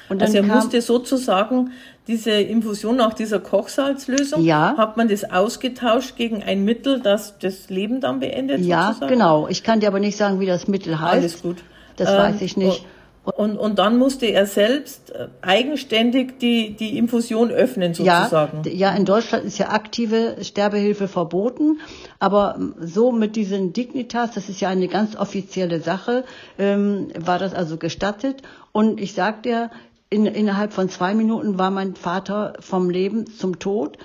und 0.09 0.21
also 0.21 0.37
er 0.37 0.43
musste 0.43 0.81
sozusagen 0.81 1.71
diese 2.07 2.31
Infusion 2.31 2.95
nach 2.95 3.13
dieser 3.13 3.39
Kochsalzlösung, 3.39 4.43
ja. 4.43 4.75
hat 4.77 4.97
man 4.97 5.07
das 5.07 5.29
ausgetauscht 5.29 6.15
gegen 6.15 6.41
ein 6.41 6.65
Mittel, 6.65 6.99
das 6.99 7.37
das 7.37 7.69
Leben 7.69 8.01
dann 8.01 8.19
beendet? 8.19 8.61
Ja, 8.61 8.87
sozusagen? 8.87 9.11
genau. 9.11 9.47
Ich 9.47 9.63
kann 9.63 9.79
dir 9.79 9.87
aber 9.87 9.99
nicht 9.99 10.17
sagen, 10.17 10.39
wie 10.39 10.47
das 10.47 10.67
Mittel 10.67 10.99
heißt. 10.99 11.13
Alles 11.13 11.41
gut. 11.41 11.57
Das 11.97 12.09
ähm, 12.09 12.17
weiß 12.17 12.41
ich 12.41 12.57
nicht. 12.57 12.83
Und, 13.23 13.57
und 13.57 13.79
dann 13.79 13.97
musste 13.97 14.25
er 14.25 14.45
selbst 14.45 15.11
äh, 15.11 15.27
eigenständig 15.41 16.39
die, 16.39 16.75
die 16.75 16.97
Infusion 16.97 17.51
öffnen, 17.51 17.93
sozusagen. 17.93 18.61
Ja, 18.65 18.71
ja, 18.71 18.91
in 18.95 19.05
Deutschland 19.05 19.45
ist 19.45 19.57
ja 19.57 19.69
aktive 19.69 20.37
Sterbehilfe 20.41 21.07
verboten, 21.07 21.79
aber 22.19 22.55
ähm, 22.57 22.75
so 22.79 23.11
mit 23.11 23.35
diesen 23.35 23.73
Dignitas, 23.73 24.31
das 24.31 24.49
ist 24.49 24.61
ja 24.61 24.69
eine 24.69 24.87
ganz 24.87 25.15
offizielle 25.15 25.81
Sache, 25.81 26.23
ähm, 26.57 27.09
war 27.19 27.39
das 27.39 27.53
also 27.53 27.77
gestattet. 27.77 28.41
Und 28.71 28.99
ich 28.99 29.13
sag 29.13 29.43
dir, 29.43 29.69
in, 30.09 30.25
innerhalb 30.25 30.73
von 30.73 30.89
zwei 30.89 31.13
Minuten 31.13 31.57
war 31.59 31.71
mein 31.71 31.95
Vater 31.95 32.53
vom 32.59 32.89
Leben 32.89 33.27
zum 33.27 33.59
Tod, 33.59 33.97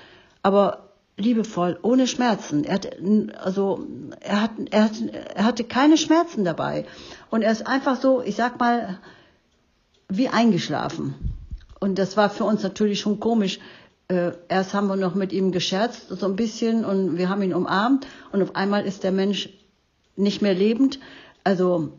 aber 0.43 0.89
liebevoll, 1.17 1.79
ohne 1.81 2.07
Schmerzen. 2.07 2.63
Er 2.63 2.75
hat, 2.75 2.87
also, 3.43 3.85
er, 4.19 4.41
hat, 4.41 4.51
er, 4.69 4.83
hat, 4.83 4.91
er 5.35 5.45
hatte 5.45 5.63
keine 5.63 5.97
Schmerzen 5.97 6.43
dabei. 6.43 6.85
Und 7.29 7.41
er 7.41 7.51
ist 7.51 7.65
einfach 7.65 7.99
so, 7.99 8.21
ich 8.21 8.35
sag 8.35 8.59
mal, 8.59 8.99
wie 10.09 10.29
eingeschlafen. 10.29 11.15
Und 11.79 11.97
das 11.97 12.17
war 12.17 12.29
für 12.29 12.43
uns 12.43 12.63
natürlich 12.63 12.99
schon 12.99 13.19
komisch. 13.19 13.59
Äh, 14.07 14.33
erst 14.49 14.73
haben 14.73 14.87
wir 14.87 14.97
noch 14.97 15.15
mit 15.15 15.33
ihm 15.33 15.51
gescherzt, 15.51 16.09
so 16.09 16.25
ein 16.25 16.35
bisschen, 16.35 16.85
und 16.85 17.17
wir 17.17 17.29
haben 17.29 17.41
ihn 17.41 17.53
umarmt. 17.53 18.05
Und 18.31 18.43
auf 18.43 18.55
einmal 18.55 18.85
ist 18.85 19.03
der 19.03 19.11
Mensch 19.11 19.49
nicht 20.15 20.41
mehr 20.41 20.53
lebend. 20.53 20.99
Also 21.45 21.91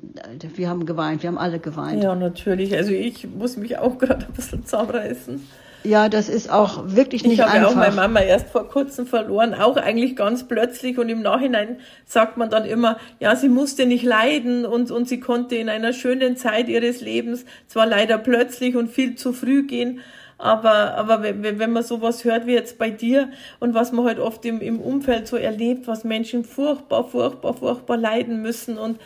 wir 0.56 0.68
haben 0.68 0.86
geweint, 0.86 1.22
wir 1.22 1.28
haben 1.28 1.38
alle 1.38 1.60
geweint. 1.60 2.02
Ja, 2.02 2.16
natürlich. 2.16 2.76
Also 2.76 2.90
ich 2.90 3.28
muss 3.28 3.56
mich 3.56 3.78
auch 3.78 3.96
gerade 3.96 4.26
ein 4.26 4.32
bisschen 4.32 4.66
zusammenreißen. 4.66 5.40
Ja, 5.84 6.08
das 6.08 6.28
ist 6.28 6.50
auch 6.50 6.82
wirklich 6.86 7.22
nicht 7.22 7.40
einfach. 7.40 7.54
Ich 7.54 7.60
habe 7.60 7.70
auch 7.70 7.76
meine 7.76 7.94
Mama 7.94 8.20
erst 8.20 8.48
vor 8.48 8.68
kurzem 8.68 9.06
verloren, 9.06 9.54
auch 9.54 9.76
eigentlich 9.76 10.16
ganz 10.16 10.48
plötzlich. 10.48 10.98
Und 10.98 11.08
im 11.08 11.22
Nachhinein 11.22 11.76
sagt 12.06 12.36
man 12.36 12.50
dann 12.50 12.64
immer, 12.64 12.98
ja, 13.20 13.36
sie 13.36 13.48
musste 13.48 13.86
nicht 13.86 14.02
leiden 14.02 14.66
und, 14.66 14.90
und 14.90 15.08
sie 15.08 15.20
konnte 15.20 15.54
in 15.54 15.68
einer 15.68 15.92
schönen 15.92 16.36
Zeit 16.36 16.68
ihres 16.68 17.00
Lebens 17.00 17.44
zwar 17.68 17.86
leider 17.86 18.18
plötzlich 18.18 18.74
und 18.74 18.90
viel 18.90 19.14
zu 19.14 19.32
früh 19.32 19.64
gehen, 19.64 20.00
aber, 20.38 20.96
aber 20.96 21.22
wenn, 21.22 21.60
wenn 21.60 21.72
man 21.72 21.84
sowas 21.84 22.24
hört 22.24 22.46
wie 22.46 22.52
jetzt 22.52 22.78
bei 22.78 22.90
dir 22.90 23.30
und 23.60 23.74
was 23.74 23.92
man 23.92 24.06
halt 24.06 24.18
oft 24.18 24.44
im, 24.44 24.60
im 24.60 24.80
Umfeld 24.80 25.28
so 25.28 25.36
erlebt, 25.36 25.86
was 25.86 26.02
Menschen 26.02 26.44
furchtbar, 26.44 27.04
furchtbar, 27.04 27.54
furchtbar 27.54 27.96
leiden 27.96 28.42
müssen 28.42 28.76
und 28.76 28.98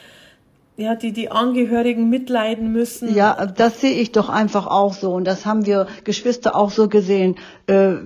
ja, 0.80 0.94
die 0.94 1.12
die 1.12 1.30
Angehörigen 1.30 2.08
mitleiden 2.08 2.72
müssen. 2.72 3.14
Ja, 3.14 3.46
das 3.46 3.80
sehe 3.80 3.92
ich 3.92 4.12
doch 4.12 4.28
einfach 4.28 4.66
auch 4.66 4.94
so 4.94 5.12
und 5.12 5.25
das 5.25 5.44
haben 5.44 5.66
wir 5.66 5.87
Geschwister 6.04 6.56
auch 6.56 6.70
so 6.70 6.88
gesehen. 6.88 7.37
Äh, 7.66 7.96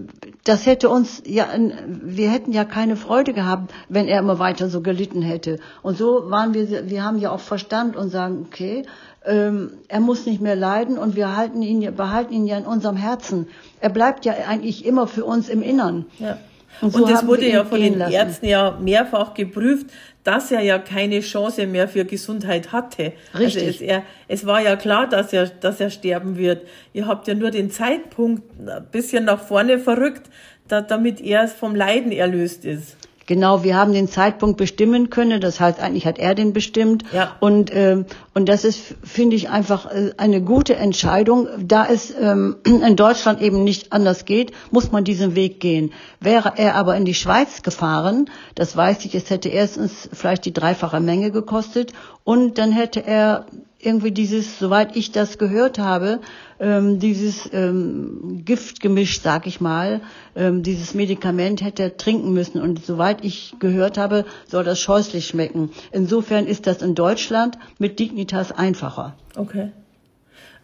das 0.43 0.67
hätte 0.67 0.89
uns 0.89 1.23
ja, 1.25 1.47
wir 1.87 2.31
hätten 2.31 2.53
ja 2.53 2.65
keine 2.65 2.97
Freude 2.97 3.33
gehabt, 3.33 3.73
wenn 3.89 4.09
er 4.09 4.19
immer 4.19 4.39
weiter 4.39 4.69
so 4.69 4.81
gelitten 4.81 5.23
hätte. 5.23 5.59
Und 5.83 5.97
so 5.97 6.31
waren 6.31 6.53
wir, 6.53 6.91
wir 6.91 7.05
haben 7.05 7.19
ja 7.19 7.31
auch 7.31 7.41
Verstand 7.41 7.97
und 7.97 8.11
sagen, 8.11 8.47
okay, 8.47 8.85
ähm, 9.25 9.73
er 9.89 10.01
muss 10.01 10.27
nicht 10.27 10.41
mehr 10.41 10.57
leiden 10.57 10.99
und 10.99 11.17
wir 11.17 11.37
halten 11.37 11.63
ihn, 11.63 11.95
behalten 11.95 12.35
ihn 12.35 12.47
ja 12.47 12.59
in 12.59 12.67
unserem 12.67 12.97
Herzen. 12.97 13.47
Er 13.81 13.91
bleibt 13.91 14.25
ja 14.25 14.35
eigentlich 14.49 14.85
immer 14.85 15.07
für 15.07 15.25
uns 15.25 15.49
im 15.49 15.63
Innern. 15.63 16.07
Ja. 16.19 16.39
Und, 16.81 16.93
so 16.93 17.05
und 17.05 17.11
das 17.11 17.27
wurde 17.27 17.49
ja 17.49 17.65
von 17.65 17.81
den 17.81 17.99
lassen. 17.99 18.13
Ärzten 18.13 18.47
ja 18.47 18.79
mehrfach 18.81 19.35
geprüft, 19.35 19.87
dass 20.25 20.51
er 20.51 20.61
ja 20.61 20.79
keine 20.79 21.21
Chance 21.21 21.67
mehr 21.67 21.87
für 21.87 22.05
Gesundheit 22.05 22.73
hatte. 22.73 23.13
Richtig. 23.39 23.39
Also 23.39 23.59
es, 23.59 23.81
er, 23.81 24.03
es 24.27 24.47
war 24.47 24.61
ja 24.61 24.75
klar, 24.75 25.09
dass 25.09 25.33
er, 25.33 25.47
dass 25.47 25.81
er 25.81 25.91
sterben 25.91 26.37
wird. 26.37 26.67
Ihr 26.93 27.07
habt 27.07 27.29
ja 27.29 27.35
nur 27.35 27.51
den 27.51 27.71
Zeitpunkt 27.71 28.43
ein 28.59 28.87
bisschen 28.91 29.27
nach 29.27 29.41
vorne 29.41 29.79
verrückt, 29.79 30.31
da, 30.67 30.81
damit 30.81 31.21
er 31.21 31.47
vom 31.47 31.75
Leiden 31.75 32.11
erlöst 32.11 32.65
ist. 32.65 32.97
Genau, 33.27 33.65
wir 33.65 33.77
haben 33.77 33.93
den 33.93 34.09
Zeitpunkt 34.09 34.57
bestimmen 34.59 35.11
können. 35.11 35.41
Das 35.41 35.61
heißt, 35.61 35.81
eigentlich 35.81 36.07
hat 36.07 36.19
er 36.19 36.35
den 36.35 36.53
bestimmt. 36.53 37.05
Ja. 37.13 37.37
Und 37.41 37.75
ähm, 37.75 38.07
und 38.35 38.49
das 38.49 38.65
ist, 38.65 38.97
finde 39.03 39.37
ich, 39.37 39.49
einfach 39.49 39.87
äh, 39.87 40.13
eine 40.17 40.43
gute 40.43 40.75
Entscheidung. 40.77 41.49
Da 41.59 41.87
es 41.87 42.13
ähm, 42.21 42.57
in 42.65 42.97
Deutschland 42.97 43.41
eben 43.41 43.65
nicht 43.65 43.93
anders 43.93 44.25
geht, 44.25 44.53
muss 44.71 44.93
man 44.93 45.05
diesen 45.05 45.35
Weg 45.35 45.61
gehen. 45.61 45.93
Wäre 46.21 46.55
er 46.57 46.75
aber 46.75 46.97
in 46.97 47.05
die 47.05 47.15
Schweiz 47.15 47.63
gefahren, 47.63 48.31
das 48.55 48.77
weiß 48.77 49.05
ich, 49.05 49.15
es 49.15 49.31
hätte 49.31 49.49
erstens 49.49 50.09
vielleicht 50.13 50.45
die 50.45 50.53
dreifache 50.53 51.01
Menge 51.01 51.31
gekostet 51.31 51.93
und 52.25 52.59
dann 52.59 52.73
hätte 52.73 53.05
er 53.07 53.47
irgendwie 53.85 54.13
dieses, 54.13 54.59
soweit 54.59 54.97
ich 54.97 55.13
das 55.13 55.39
gehört 55.39 55.79
habe, 55.79 56.21
ähm, 56.61 56.99
dieses 56.99 57.49
ähm, 57.53 58.43
Giftgemisch, 58.45 59.21
sag 59.21 59.47
ich 59.47 59.61
mal, 59.61 60.01
ähm, 60.37 60.63
dieses 60.63 60.95
Medikament 60.95 61.63
hätte 61.63 61.83
er 61.83 61.97
trinken 61.97 62.33
müssen. 62.33 62.61
Und 62.61 62.85
soweit 62.85 63.25
ich 63.25 63.55
gehört 63.59 63.99
habe, 63.99 64.25
soll 64.47 64.65
das 64.65 64.81
scheußlich 64.81 65.27
schmecken. 65.27 65.71
Insofern 65.93 66.47
ist 66.47 66.67
das 66.67 66.83
in 66.83 66.95
Deutschland 66.95 67.59
mit 67.79 67.99
Dignitas 67.99 68.53
einfacher. 68.53 69.15
Okay. 69.37 69.71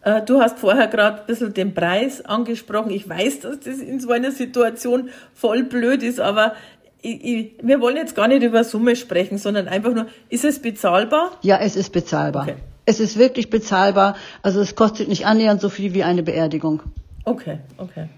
Äh, 0.03 0.21
du 0.23 0.41
hast 0.41 0.59
vorher 0.59 0.87
gerade 0.87 1.21
ein 1.21 1.27
bisschen 1.27 1.53
den 1.53 1.73
Preis 1.73 2.23
angesprochen. 2.23 2.91
Ich 2.91 3.07
weiß, 3.07 3.41
dass 3.41 3.59
das 3.59 3.79
in 3.79 3.99
so 3.99 4.11
einer 4.11 4.31
Situation 4.31 5.09
voll 5.33 5.63
blöd 5.63 6.03
ist, 6.03 6.19
aber 6.19 6.55
ich, 7.01 7.23
ich, 7.23 7.51
wir 7.61 7.81
wollen 7.81 7.97
jetzt 7.97 8.15
gar 8.15 8.27
nicht 8.27 8.43
über 8.43 8.63
Summe 8.63 8.95
sprechen, 8.95 9.37
sondern 9.37 9.67
einfach 9.67 9.93
nur, 9.93 10.07
ist 10.29 10.45
es 10.45 10.59
bezahlbar? 10.59 11.31
Ja, 11.41 11.59
es 11.59 11.75
ist 11.75 11.91
bezahlbar. 11.91 12.43
Okay. 12.43 12.55
Es 12.85 12.99
ist 12.99 13.17
wirklich 13.17 13.49
bezahlbar. 13.49 14.15
Also 14.41 14.59
es 14.61 14.75
kostet 14.75 15.07
nicht 15.07 15.25
annähernd 15.25 15.61
so 15.61 15.69
viel 15.69 15.93
wie 15.93 16.03
eine 16.03 16.23
Beerdigung. 16.23 16.81
Okay, 17.25 17.59
okay. 17.77 18.09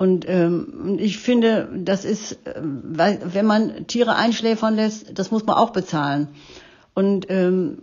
Und 0.00 0.26
ähm, 0.28 0.96
ich 0.98 1.18
finde, 1.18 1.68
das 1.74 2.06
ist, 2.06 2.32
äh, 2.46 2.54
weil, 2.62 3.20
wenn 3.22 3.44
man 3.44 3.86
Tiere 3.86 4.16
einschläfern 4.16 4.74
lässt, 4.74 5.18
das 5.18 5.30
muss 5.30 5.44
man 5.44 5.56
auch 5.56 5.70
bezahlen. 5.70 6.28
Und 6.94 7.30
ähm, 7.30 7.78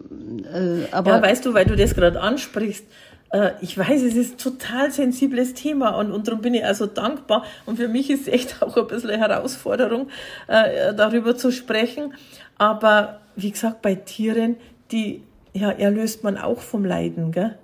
äh, 0.52 0.92
aber 0.92 1.12
ja, 1.12 1.22
weißt 1.22 1.46
du, 1.46 1.54
weil 1.54 1.66
du 1.66 1.76
das 1.76 1.94
gerade 1.94 2.20
ansprichst, 2.20 2.86
äh, 3.32 3.52
ich 3.62 3.78
weiß, 3.78 4.02
es 4.02 4.16
ist 4.16 4.34
ein 4.34 4.38
total 4.38 4.92
sensibles 4.92 5.54
Thema 5.54 5.90
und, 5.92 6.12
und 6.12 6.28
darum 6.28 6.42
bin 6.42 6.54
ich 6.54 6.66
also 6.66 6.86
dankbar. 6.86 7.44
Und 7.66 7.78
für 7.78 7.88
mich 7.88 8.10
ist 8.10 8.22
es 8.22 8.34
echt 8.34 8.64
auch 8.64 8.76
ein 8.76 8.88
bisschen 8.88 9.12
eine 9.12 9.20
Herausforderung, 9.20 10.10
äh, 10.48 10.94
darüber 10.94 11.38
zu 11.38 11.52
sprechen. 11.52 12.14
Aber 12.58 13.22
wie 13.36 13.52
gesagt, 13.52 13.82
bei 13.82 13.96
Tieren, 13.96 14.56
die 14.92 15.22
ja, 15.58 15.72
erlöst 15.72 16.24
man 16.24 16.38
auch 16.38 16.60
vom 16.60 16.86
Leiden, 16.86 17.32
gell? 17.32 17.58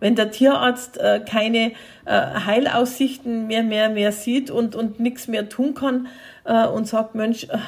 Wenn 0.00 0.16
der 0.16 0.30
Tierarzt 0.30 0.98
äh, 0.98 1.20
keine 1.20 1.72
äh, 2.04 2.40
Heilaussichten 2.46 3.46
mehr, 3.46 3.62
mehr, 3.62 3.88
mehr 3.88 4.12
sieht 4.12 4.50
und, 4.50 4.74
und 4.74 5.00
nichts 5.00 5.28
mehr 5.28 5.48
tun 5.48 5.74
kann 5.74 6.08
äh, 6.44 6.66
und 6.66 6.86
sagt, 6.88 7.14
Mensch, 7.14 7.44
äh, 7.44 7.58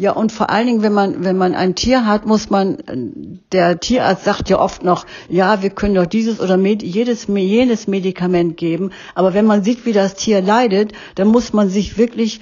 ja, 0.00 0.12
und 0.12 0.32
vor 0.32 0.48
allen 0.48 0.66
Dingen, 0.66 0.82
wenn 0.82 0.94
man, 0.94 1.24
wenn 1.24 1.36
man 1.36 1.54
ein 1.54 1.74
Tier 1.74 2.06
hat, 2.06 2.24
muss 2.24 2.48
man, 2.48 2.78
der 3.52 3.80
Tierarzt 3.80 4.24
sagt 4.24 4.48
ja 4.48 4.58
oft 4.58 4.82
noch, 4.82 5.04
ja, 5.28 5.60
wir 5.60 5.68
können 5.68 5.94
doch 5.94 6.06
dieses 6.06 6.40
oder 6.40 6.56
jedes, 6.56 7.26
jenes 7.26 7.86
Medikament 7.86 8.56
geben. 8.56 8.92
Aber 9.14 9.34
wenn 9.34 9.44
man 9.44 9.62
sieht, 9.62 9.84
wie 9.84 9.92
das 9.92 10.14
Tier 10.14 10.40
leidet, 10.40 10.92
dann 11.16 11.28
muss 11.28 11.52
man 11.52 11.68
sich 11.68 11.98
wirklich 11.98 12.40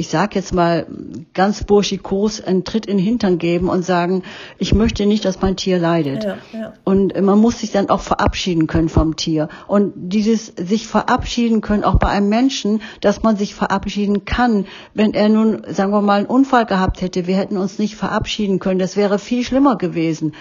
ich 0.00 0.08
sage 0.08 0.36
jetzt 0.36 0.54
mal 0.54 0.86
ganz 1.34 1.64
burschikos, 1.64 2.40
einen 2.40 2.62
Tritt 2.62 2.86
in 2.86 2.98
den 2.98 3.04
Hintern 3.04 3.38
geben 3.38 3.68
und 3.68 3.84
sagen, 3.84 4.22
ich 4.56 4.72
möchte 4.72 5.06
nicht, 5.06 5.24
dass 5.24 5.42
mein 5.42 5.56
Tier 5.56 5.80
leidet. 5.80 6.22
Ja, 6.22 6.38
ja. 6.52 6.72
Und 6.84 7.20
man 7.20 7.38
muss 7.40 7.58
sich 7.58 7.72
dann 7.72 7.90
auch 7.90 8.00
verabschieden 8.00 8.68
können 8.68 8.88
vom 8.88 9.16
Tier. 9.16 9.48
Und 9.66 9.92
dieses 9.96 10.52
sich 10.56 10.86
verabschieden 10.86 11.62
können, 11.62 11.82
auch 11.82 11.96
bei 11.96 12.06
einem 12.06 12.28
Menschen, 12.28 12.80
dass 13.00 13.24
man 13.24 13.36
sich 13.36 13.56
verabschieden 13.56 14.24
kann. 14.24 14.66
Wenn 14.94 15.14
er 15.14 15.28
nun, 15.28 15.62
sagen 15.68 15.90
wir 15.90 16.00
mal, 16.00 16.18
einen 16.18 16.26
Unfall 16.26 16.64
gehabt 16.64 17.00
hätte, 17.00 17.26
wir 17.26 17.36
hätten 17.36 17.56
uns 17.56 17.80
nicht 17.80 17.96
verabschieden 17.96 18.60
können, 18.60 18.78
das 18.78 18.96
wäre 18.96 19.18
viel 19.18 19.42
schlimmer 19.42 19.76
gewesen. 19.76 20.32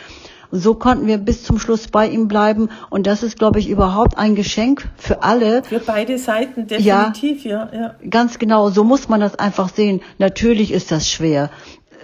Und 0.52 0.60
so 0.60 0.76
konnten 0.76 1.08
wir 1.08 1.18
bis 1.18 1.44
zum 1.44 1.60
Schluss 1.60 1.88
bei 1.88 2.08
ihm 2.08 2.28
bleiben. 2.28 2.70
Und 2.90 3.08
das 3.08 3.24
ist, 3.24 3.38
glaube 3.38 3.60
ich, 3.60 3.70
überhaupt 3.70 4.18
ein 4.18 4.36
Geschenk 4.36 4.88
für 4.98 5.24
alle. 5.24 5.64
Für 5.64 5.80
beide 5.80 6.18
Seiten, 6.18 6.68
definitiv, 6.68 7.46
ja. 7.46 7.70
ja, 7.72 7.80
ja. 7.80 7.96
Ganz 8.10 8.40
genau, 8.40 8.70
so 8.70 8.84
muss 8.84 9.10
man 9.10 9.20
das 9.20 9.38
einfach 9.38 9.70
sehen. 9.70 10.02
Natürlich 10.18 10.72
ist 10.72 10.92
das 10.92 11.10
schwer. 11.10 11.50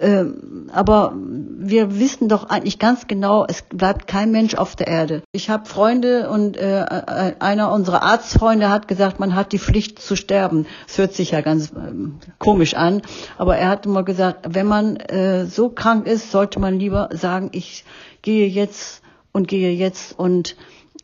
Ähm, 0.01 0.69
aber 0.73 1.13
wir 1.15 1.99
wissen 1.99 2.27
doch 2.27 2.49
eigentlich 2.49 2.79
ganz 2.79 3.07
genau, 3.07 3.45
es 3.47 3.61
bleibt 3.61 4.07
kein 4.07 4.31
Mensch 4.31 4.55
auf 4.55 4.75
der 4.75 4.87
Erde. 4.87 5.21
Ich 5.31 5.49
habe 5.49 5.65
Freunde 5.65 6.29
und 6.29 6.57
äh, 6.57 6.81
äh, 6.81 7.35
einer 7.39 7.71
unserer 7.71 8.03
Arztfreunde 8.03 8.69
hat 8.69 8.87
gesagt, 8.87 9.19
man 9.19 9.35
hat 9.35 9.51
die 9.51 9.59
Pflicht 9.59 9.99
zu 9.99 10.15
sterben. 10.15 10.65
Es 10.87 10.97
hört 10.97 11.13
sich 11.13 11.31
ja 11.31 11.41
ganz 11.41 11.71
äh, 11.71 11.93
komisch 12.39 12.73
an, 12.73 13.01
aber 13.37 13.57
er 13.57 13.69
hat 13.69 13.85
immer 13.85 14.03
gesagt, 14.03 14.47
wenn 14.49 14.67
man 14.67 14.97
äh, 14.97 15.45
so 15.45 15.69
krank 15.69 16.07
ist, 16.07 16.31
sollte 16.31 16.59
man 16.59 16.79
lieber 16.79 17.09
sagen, 17.13 17.49
ich 17.53 17.85
gehe 18.23 18.47
jetzt 18.47 19.03
und 19.31 19.47
gehe 19.47 19.71
jetzt 19.71 20.17
und 20.17 20.55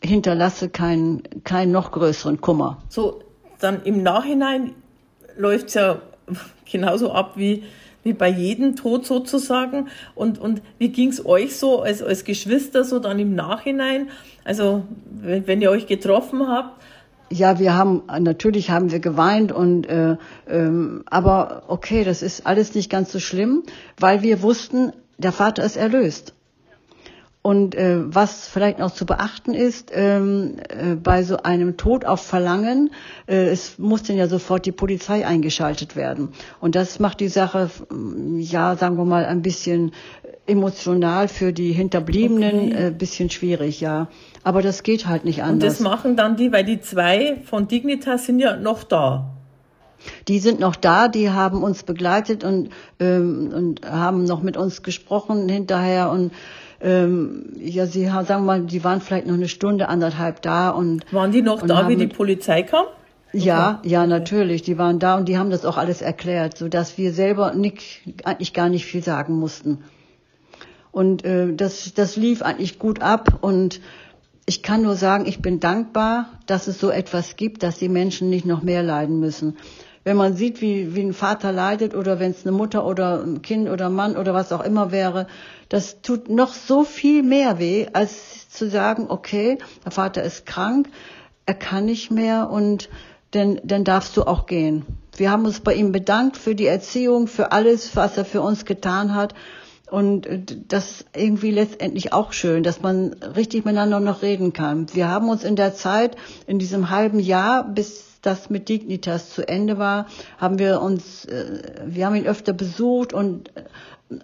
hinterlasse 0.01 0.69
keinen, 0.69 1.21
keinen 1.43 1.71
noch 1.71 1.91
größeren 1.91 2.41
Kummer. 2.41 2.81
So, 2.89 3.21
dann 3.59 3.83
im 3.83 4.01
Nachhinein 4.01 4.73
läuft's 5.37 5.75
ja 5.75 6.01
genauso 6.71 7.11
ab 7.11 7.33
wie, 7.35 7.63
wie 8.03 8.13
bei 8.13 8.29
jedem 8.29 8.75
Tod 8.75 9.05
sozusagen. 9.05 9.89
Und, 10.15 10.39
und 10.39 10.61
wie 10.77 10.89
ging's 10.89 11.23
euch 11.25 11.57
so 11.57 11.81
als, 11.81 12.01
als 12.01 12.23
Geschwister 12.23 12.83
so 12.83 12.99
dann 12.99 13.19
im 13.19 13.35
Nachhinein? 13.35 14.09
Also, 14.45 14.83
wenn, 15.11 15.45
wenn 15.47 15.61
ihr 15.61 15.69
euch 15.69 15.85
getroffen 15.85 16.47
habt, 16.47 16.81
ja, 17.31 17.59
wir 17.59 17.75
haben 17.75 18.01
natürlich 18.21 18.71
haben 18.71 18.91
wir 18.91 18.99
geweint 18.99 19.51
und 19.51 19.85
äh, 19.85 20.17
ähm, 20.47 21.03
aber 21.05 21.65
okay, 21.67 22.03
das 22.03 22.23
ist 22.23 22.47
alles 22.47 22.73
nicht 22.73 22.89
ganz 22.89 23.11
so 23.11 23.19
schlimm, 23.19 23.61
weil 23.99 24.23
wir 24.23 24.41
wussten, 24.41 24.93
der 25.19 25.31
Vater 25.31 25.63
ist 25.63 25.77
erlöst. 25.77 26.33
Und 27.41 27.73
äh, 27.73 28.13
was 28.13 28.49
vielleicht 28.49 28.79
noch 28.79 28.91
zu 28.91 29.05
beachten 29.05 29.53
ist, 29.53 29.91
ähm, 29.93 30.57
äh, 30.67 30.95
bei 30.95 31.23
so 31.23 31.37
einem 31.37 31.77
Tod 31.77 32.03
auf 32.03 32.21
Verlangen, 32.21 32.91
äh, 33.27 33.47
es 33.47 33.79
muss 33.79 34.03
denn 34.03 34.17
ja 34.17 34.27
sofort 34.27 34.65
die 34.65 34.73
Polizei 34.73 35.25
eingeschaltet 35.25 35.95
werden. 35.95 36.29
Und 36.59 36.75
das 36.75 36.99
macht 36.99 37.21
die 37.21 37.29
Sache, 37.29 37.69
ja, 38.35 38.75
sagen 38.75 38.97
wir 38.97 39.05
mal, 39.05 39.25
ein 39.25 39.41
bisschen 39.41 39.93
emotional 40.47 41.29
für 41.29 41.53
die 41.53 41.71
Hinterbliebenen 41.71 42.71
okay. 42.71 42.87
äh, 42.87 42.91
bisschen 42.91 43.29
schwierig, 43.29 43.79
ja. 43.79 44.09
Aber 44.43 44.61
das 44.61 44.83
geht 44.83 45.07
halt 45.07 45.23
nicht 45.23 45.41
anders. 45.41 45.53
Und 45.53 45.63
das 45.63 45.79
machen 45.79 46.15
dann 46.17 46.35
die, 46.35 46.51
weil 46.51 46.65
die 46.65 46.81
zwei 46.81 47.37
von 47.45 47.69
Dignitas 47.69 48.25
sind 48.25 48.39
ja 48.39 48.57
noch 48.57 48.83
da. 48.83 49.31
Die 50.27 50.39
sind 50.39 50.59
noch 50.59 50.75
da, 50.75 51.07
die 51.07 51.29
haben 51.29 51.63
uns 51.63 51.83
begleitet 51.83 52.43
und, 52.43 52.69
ähm, 52.99 53.51
und 53.53 53.89
haben 53.89 54.23
noch 54.23 54.41
mit 54.41 54.57
uns 54.57 54.83
gesprochen 54.83 55.49
hinterher 55.49 56.09
und 56.09 56.31
ähm, 56.81 57.45
ja, 57.57 57.85
sie 57.85 58.05
sagen 58.05 58.27
wir 58.27 58.39
mal, 58.39 58.61
die 58.61 58.83
waren 58.83 59.01
vielleicht 59.01 59.27
noch 59.27 59.33
eine 59.33 59.47
Stunde, 59.47 59.89
anderthalb 59.89 60.41
da 60.41 60.69
und 60.69 61.11
waren 61.11 61.31
die 61.31 61.41
noch 61.41 61.65
da, 61.65 61.89
wie 61.89 61.95
die 61.95 62.07
Polizei 62.07 62.63
kam? 62.63 62.85
Ja, 63.31 63.79
okay. 63.79 63.89
ja, 63.89 64.07
natürlich. 64.07 64.61
Die 64.63 64.77
waren 64.77 64.99
da 64.99 65.17
und 65.17 65.27
die 65.27 65.37
haben 65.37 65.49
das 65.49 65.65
auch 65.65 65.77
alles 65.77 66.01
erklärt, 66.01 66.57
so 66.57 66.67
dass 66.67 66.97
wir 66.97 67.13
selber 67.13 67.53
nicht, 67.53 68.01
eigentlich 68.23 68.53
gar 68.53 68.69
nicht 68.69 68.85
viel 68.85 69.03
sagen 69.03 69.33
mussten. 69.33 69.83
Und 70.91 71.23
äh, 71.23 71.53
das, 71.53 71.93
das 71.93 72.15
lief 72.15 72.41
eigentlich 72.41 72.79
gut 72.79 73.01
ab 73.01 73.37
und 73.41 73.81
ich 74.47 74.63
kann 74.63 74.81
nur 74.81 74.95
sagen, 74.95 75.27
ich 75.27 75.43
bin 75.43 75.59
dankbar, 75.59 76.29
dass 76.47 76.65
es 76.65 76.79
so 76.79 76.89
etwas 76.89 77.35
gibt, 77.35 77.61
dass 77.61 77.77
die 77.77 77.89
Menschen 77.89 78.31
nicht 78.31 78.45
noch 78.45 78.63
mehr 78.63 78.81
leiden 78.81 79.19
müssen 79.19 79.57
wenn 80.09 80.17
man 80.17 80.35
sieht, 80.35 80.59
wie, 80.59 80.95
wie 80.95 81.01
ein 81.03 81.13
Vater 81.13 81.51
leidet 81.51 81.93
oder 81.93 82.19
wenn 82.19 82.31
es 82.31 82.43
eine 82.43 82.51
Mutter 82.51 82.83
oder 82.83 83.21
ein 83.21 83.43
Kind 83.43 83.69
oder 83.69 83.91
Mann 83.91 84.17
oder 84.17 84.33
was 84.33 84.51
auch 84.51 84.63
immer 84.65 84.91
wäre, 84.91 85.27
das 85.69 86.01
tut 86.01 86.29
noch 86.29 86.51
so 86.55 86.83
viel 86.83 87.21
mehr 87.21 87.59
weh, 87.59 87.85
als 87.93 88.49
zu 88.49 88.71
sagen, 88.71 89.05
okay, 89.09 89.59
der 89.85 89.91
Vater 89.91 90.23
ist 90.23 90.47
krank, 90.47 90.89
er 91.45 91.53
kann 91.53 91.85
nicht 91.85 92.09
mehr 92.09 92.49
und 92.49 92.89
dann, 93.29 93.59
dann 93.63 93.83
darfst 93.83 94.17
du 94.17 94.23
auch 94.23 94.47
gehen. 94.47 94.83
Wir 95.15 95.29
haben 95.29 95.45
uns 95.45 95.59
bei 95.59 95.75
ihm 95.75 95.91
bedankt 95.91 96.37
für 96.37 96.55
die 96.55 96.65
Erziehung, 96.65 97.27
für 97.27 97.51
alles, 97.51 97.95
was 97.95 98.17
er 98.17 98.25
für 98.25 98.41
uns 98.41 98.65
getan 98.65 99.13
hat. 99.13 99.35
Und 99.91 100.27
das 100.69 100.89
ist 101.01 101.05
irgendwie 101.15 101.51
letztendlich 101.51 102.13
auch 102.13 102.33
schön, 102.33 102.63
dass 102.63 102.81
man 102.81 103.13
richtig 103.35 103.63
miteinander 103.63 103.99
noch 103.99 104.23
reden 104.23 104.53
kann. 104.53 104.87
Wir 104.91 105.07
haben 105.07 105.29
uns 105.29 105.43
in 105.43 105.55
der 105.55 105.75
Zeit, 105.75 106.15
in 106.47 106.57
diesem 106.57 106.89
halben 106.89 107.19
Jahr 107.19 107.63
bis 107.63 108.08
das 108.21 108.49
mit 108.49 108.69
Dignitas 108.69 109.31
zu 109.31 109.47
Ende 109.47 109.77
war, 109.77 110.07
haben 110.37 110.59
wir 110.59 110.81
uns, 110.81 111.25
äh, 111.25 111.61
wir 111.85 112.05
haben 112.05 112.15
ihn 112.15 112.27
öfter 112.27 112.53
besucht 112.53 113.13
und 113.13 113.51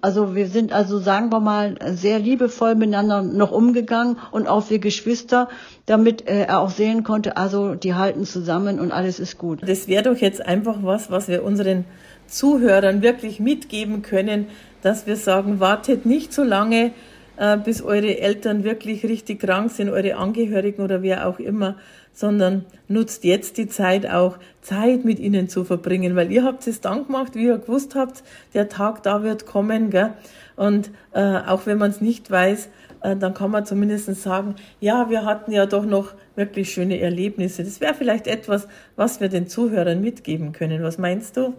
Also 0.02 0.34
wir 0.34 0.48
sind 0.48 0.74
also, 0.74 0.98
sagen 0.98 1.32
wir 1.32 1.40
mal, 1.40 1.76
sehr 1.94 2.18
liebevoll 2.18 2.74
miteinander 2.74 3.22
noch 3.22 3.52
umgegangen 3.52 4.18
und 4.32 4.48
auch 4.48 4.68
wir 4.72 4.80
Geschwister, 4.80 5.48
damit 5.86 6.28
äh, 6.28 6.46
er 6.46 6.60
auch 6.60 6.72
sehen 6.72 7.04
konnte, 7.04 7.38
also 7.38 7.76
die 7.76 7.94
halten 7.94 8.26
zusammen 8.26 8.80
und 8.80 8.92
alles 8.92 9.20
ist 9.20 9.38
gut. 9.38 9.60
Das 9.62 9.88
wäre 9.88 10.02
doch 10.02 10.18
jetzt 10.18 10.44
einfach 10.44 10.78
was, 10.82 11.12
was 11.12 11.28
wir 11.28 11.44
unseren 11.44 11.86
Zuhörern 12.26 13.04
wirklich 13.04 13.40
mitgeben 13.40 14.02
können, 14.02 14.48
dass 14.82 15.06
wir 15.06 15.18
sagen, 15.18 15.60
wartet 15.60 16.08
nicht 16.08 16.34
so 16.34 16.44
lange, 16.44 16.92
äh, 17.38 17.58
bis 17.58 17.84
eure 17.84 18.18
Eltern 18.18 18.64
wirklich 18.64 19.04
richtig 19.04 19.42
krank 19.42 19.70
sind, 19.70 19.90
eure 19.90 20.16
Angehörigen 20.16 20.82
oder 20.82 21.04
wer 21.04 21.28
auch 21.28 21.38
immer, 21.38 21.76
sondern 22.16 22.66
nutzt 22.88 23.24
jetzt 23.24 23.58
die 23.58 23.68
Zeit 23.68 24.10
auch, 24.10 24.40
Zeit 24.62 25.06
mit 25.06 25.20
ihnen 25.20 25.48
zu 25.48 25.64
verbringen, 25.64 26.16
weil 26.16 26.32
ihr 26.32 26.44
habt 26.44 26.66
es 26.66 26.82
dann 26.82 27.06
gemacht, 27.06 27.36
wie 27.36 27.46
ihr 27.46 27.60
gewusst 27.60 27.94
habt, 27.94 28.24
der 28.56 28.70
Tag 28.70 29.04
da 29.04 29.22
wird 29.22 29.46
kommen, 29.46 29.92
gell? 29.92 30.14
Und 30.56 30.90
äh, 31.14 31.40
auch 31.46 31.66
wenn 31.66 31.78
man 31.78 31.92
es 31.92 32.00
nicht 32.00 32.32
weiß, 32.32 32.70
äh, 33.02 33.16
dann 33.18 33.34
kann 33.34 33.52
man 33.52 33.66
zumindest 33.66 34.14
sagen, 34.16 34.56
ja, 34.80 35.10
wir 35.10 35.26
hatten 35.26 35.52
ja 35.52 35.66
doch 35.66 35.86
noch 35.86 36.14
wirklich 36.36 36.72
schöne 36.72 37.00
Erlebnisse. 37.00 37.64
Das 37.64 37.82
wäre 37.82 37.94
vielleicht 37.94 38.28
etwas, 38.28 38.68
was 38.96 39.20
wir 39.20 39.28
den 39.28 39.48
Zuhörern 39.48 40.00
mitgeben 40.00 40.54
können. 40.54 40.82
Was 40.82 40.98
meinst 40.98 41.36
du? 41.36 41.54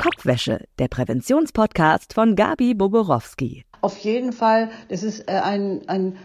Kopfwäsche, 0.00 0.64
der 0.78 0.86
Präventionspodcast 0.86 2.14
von 2.14 2.36
Gabi 2.36 2.74
Boborowski. 2.74 3.64
Auf 3.80 3.98
jeden 3.98 4.32
Fall, 4.32 4.70
das 4.88 5.02
ist 5.02 5.28
äh, 5.28 5.32
ein, 5.32 5.82
ein 5.88 6.16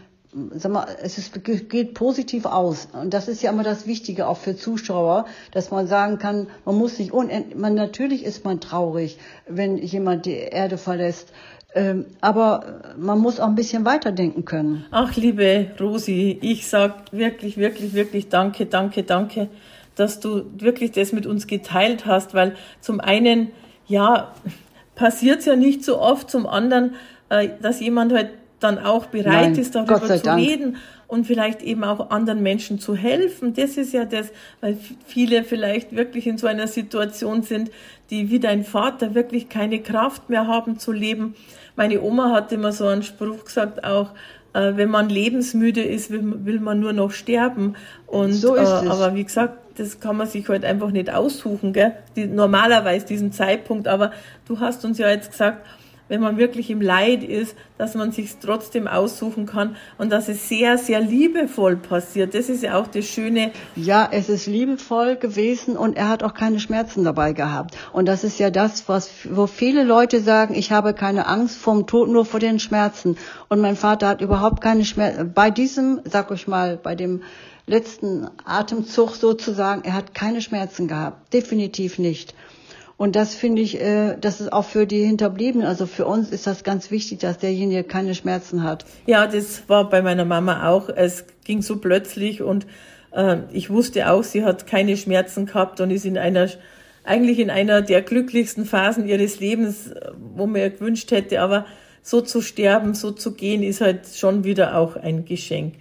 sag 0.55 0.71
mal, 0.71 0.87
es 1.01 1.17
ist, 1.17 1.43
geht 1.43 1.93
positiv 1.93 2.45
aus. 2.45 2.87
Und 2.93 3.13
das 3.13 3.27
ist 3.27 3.41
ja 3.41 3.51
immer 3.51 3.63
das 3.63 3.87
Wichtige 3.87 4.27
auch 4.27 4.37
für 4.37 4.55
Zuschauer, 4.55 5.25
dass 5.51 5.71
man 5.71 5.87
sagen 5.87 6.17
kann, 6.17 6.47
man 6.65 6.75
muss 6.75 6.99
nicht 6.99 7.11
unendlich, 7.11 7.55
man, 7.57 7.75
natürlich 7.75 8.23
ist 8.23 8.43
man 8.45 8.59
traurig, 8.59 9.17
wenn 9.47 9.77
jemand 9.77 10.25
die 10.25 10.35
Erde 10.35 10.77
verlässt. 10.77 11.31
Ähm, 11.75 12.05
aber 12.21 12.81
man 12.97 13.19
muss 13.19 13.39
auch 13.39 13.47
ein 13.47 13.55
bisschen 13.55 13.85
weiterdenken 13.85 14.45
können. 14.45 14.85
Ach, 14.91 15.15
liebe 15.15 15.71
Rosi, 15.79 16.37
ich 16.41 16.67
sag 16.67 17.11
wirklich, 17.11 17.57
wirklich, 17.57 17.93
wirklich 17.93 18.29
danke, 18.29 18.67
danke, 18.67 19.03
danke, 19.03 19.49
dass 19.95 20.19
du 20.19 20.43
wirklich 20.55 20.91
das 20.91 21.13
mit 21.13 21.25
uns 21.25 21.47
geteilt 21.47 22.05
hast, 22.05 22.35
weil 22.35 22.55
zum 22.79 22.99
einen, 22.99 23.51
ja, 23.87 24.33
passiert 24.95 25.45
ja 25.45 25.55
nicht 25.55 25.83
so 25.83 25.99
oft, 25.99 26.29
zum 26.29 26.45
anderen, 26.45 26.93
äh, 27.29 27.49
dass 27.59 27.79
jemand 27.79 28.13
halt 28.13 28.29
dann 28.63 28.79
auch 28.79 29.07
bereit 29.07 29.51
Nein, 29.51 29.55
ist, 29.55 29.75
darüber 29.75 30.01
zu 30.01 30.19
Dank. 30.19 30.41
reden 30.41 30.77
und 31.07 31.27
vielleicht 31.27 31.61
eben 31.61 31.83
auch 31.83 32.09
anderen 32.09 32.41
Menschen 32.41 32.79
zu 32.79 32.95
helfen. 32.95 33.53
Das 33.53 33.77
ist 33.77 33.93
ja 33.93 34.05
das, 34.05 34.31
weil 34.61 34.77
viele 35.05 35.43
vielleicht 35.43 35.95
wirklich 35.95 36.25
in 36.25 36.37
so 36.37 36.47
einer 36.47 36.67
Situation 36.67 37.43
sind, 37.43 37.71
die 38.09 38.29
wie 38.29 38.39
dein 38.39 38.63
Vater 38.63 39.13
wirklich 39.13 39.49
keine 39.49 39.79
Kraft 39.79 40.29
mehr 40.29 40.47
haben 40.47 40.79
zu 40.79 40.91
leben. 40.91 41.35
Meine 41.75 42.01
Oma 42.01 42.31
hat 42.31 42.51
immer 42.51 42.71
so 42.71 42.87
einen 42.87 43.03
Spruch 43.03 43.45
gesagt, 43.45 43.83
auch 43.83 44.09
äh, 44.53 44.73
wenn 44.75 44.89
man 44.89 45.09
lebensmüde 45.09 45.83
ist, 45.83 46.09
will, 46.11 46.45
will, 46.45 46.59
man 46.59 46.79
nur 46.79 46.93
noch 46.93 47.11
sterben. 47.11 47.75
Und 48.07 48.33
so 48.33 48.55
ist 48.55 48.69
äh, 48.69 48.85
es. 48.85 48.89
aber 48.89 49.15
wie 49.15 49.23
gesagt, 49.23 49.57
das 49.77 49.99
kann 49.99 50.17
man 50.17 50.27
sich 50.27 50.47
halt 50.47 50.63
einfach 50.65 50.91
nicht 50.91 51.11
aussuchen, 51.11 51.73
gell? 51.73 51.93
Die, 52.15 52.27
normalerweise 52.27 53.05
diesen 53.07 53.31
Zeitpunkt. 53.31 53.87
Aber 53.87 54.11
du 54.47 54.59
hast 54.59 54.85
uns 54.85 54.97
ja 54.99 55.09
jetzt 55.09 55.31
gesagt, 55.31 55.65
wenn 56.13 56.21
man 56.21 56.37
wirklich 56.37 56.69
im 56.69 56.79
Leid 56.79 57.23
ist, 57.23 57.55
dass 57.79 57.95
man 57.95 58.11
sich 58.11 58.35
trotzdem 58.39 58.87
aussuchen 58.87 59.47
kann 59.47 59.77
und 59.97 60.11
dass 60.11 60.29
es 60.29 60.47
sehr, 60.47 60.77
sehr 60.77 61.01
liebevoll 61.01 61.75
passiert. 61.75 62.35
Das 62.35 62.49
ist 62.49 62.61
ja 62.61 62.77
auch 62.79 62.85
das 62.85 63.05
Schöne. 63.05 63.49
Ja, 63.75 64.07
es 64.11 64.29
ist 64.29 64.45
liebevoll 64.45 65.15
gewesen 65.15 65.75
und 65.75 65.97
er 65.97 66.09
hat 66.09 66.21
auch 66.21 66.35
keine 66.35 66.59
Schmerzen 66.59 67.03
dabei 67.03 67.33
gehabt. 67.33 67.75
Und 67.93 68.07
das 68.07 68.23
ist 68.23 68.37
ja 68.37 68.51
das, 68.51 68.87
was, 68.87 69.09
wo 69.27 69.47
viele 69.47 69.83
Leute 69.83 70.21
sagen, 70.21 70.53
ich 70.53 70.71
habe 70.71 70.93
keine 70.93 71.25
Angst 71.25 71.57
vom 71.57 71.87
Tod, 71.87 72.09
nur 72.09 72.25
vor 72.25 72.39
den 72.39 72.59
Schmerzen. 72.59 73.17
Und 73.49 73.61
mein 73.61 73.75
Vater 73.75 74.07
hat 74.09 74.21
überhaupt 74.21 74.61
keine 74.61 74.85
Schmerzen. 74.85 75.33
Bei 75.33 75.49
diesem, 75.49 75.99
sag 76.03 76.29
ich 76.29 76.47
mal, 76.47 76.77
bei 76.77 76.93
dem 76.93 77.23
letzten 77.65 78.29
Atemzug 78.45 79.15
sozusagen, 79.15 79.83
er 79.83 79.93
hat 79.93 80.13
keine 80.13 80.41
Schmerzen 80.41 80.87
gehabt. 80.87 81.33
Definitiv 81.33 81.97
nicht. 81.97 82.35
Und 82.97 83.15
das 83.15 83.35
finde 83.35 83.61
ich, 83.61 83.81
äh, 83.81 84.15
das 84.19 84.39
ist 84.39 84.53
auch 84.53 84.65
für 84.65 84.85
die 84.85 85.03
Hinterbliebenen, 85.03 85.67
also 85.67 85.85
für 85.85 86.05
uns 86.05 86.29
ist 86.29 86.47
das 86.47 86.63
ganz 86.63 86.91
wichtig, 86.91 87.19
dass 87.19 87.37
derjenige 87.37 87.83
keine 87.83 88.15
Schmerzen 88.15 88.63
hat. 88.63 88.85
Ja, 89.07 89.27
das 89.27 89.67
war 89.67 89.89
bei 89.89 90.01
meiner 90.01 90.25
Mama 90.25 90.69
auch. 90.69 90.89
Es 90.89 91.25
ging 91.43 91.61
so 91.61 91.77
plötzlich 91.77 92.41
und 92.41 92.67
äh, 93.11 93.37
ich 93.51 93.69
wusste 93.69 94.11
auch, 94.11 94.23
sie 94.23 94.43
hat 94.43 94.67
keine 94.67 94.95
Schmerzen 94.95 95.47
gehabt 95.47 95.81
und 95.81 95.91
ist 95.91 96.05
in 96.05 96.17
einer 96.17 96.49
eigentlich 97.03 97.39
in 97.39 97.49
einer 97.49 97.81
der 97.81 98.01
glücklichsten 98.01 98.65
Phasen 98.65 99.07
ihres 99.07 99.39
Lebens, 99.39 99.91
wo 100.35 100.45
man 100.45 100.61
ja 100.61 100.69
gewünscht 100.69 101.11
hätte, 101.11 101.41
aber 101.41 101.65
so 102.01 102.21
zu 102.21 102.41
sterben, 102.41 102.93
so 102.93 103.11
zu 103.11 103.33
gehen, 103.33 103.63
ist 103.63 103.81
halt 103.81 104.07
schon 104.15 104.43
wieder 104.43 104.77
auch 104.77 104.95
ein 104.95 105.25
Geschenk. 105.25 105.75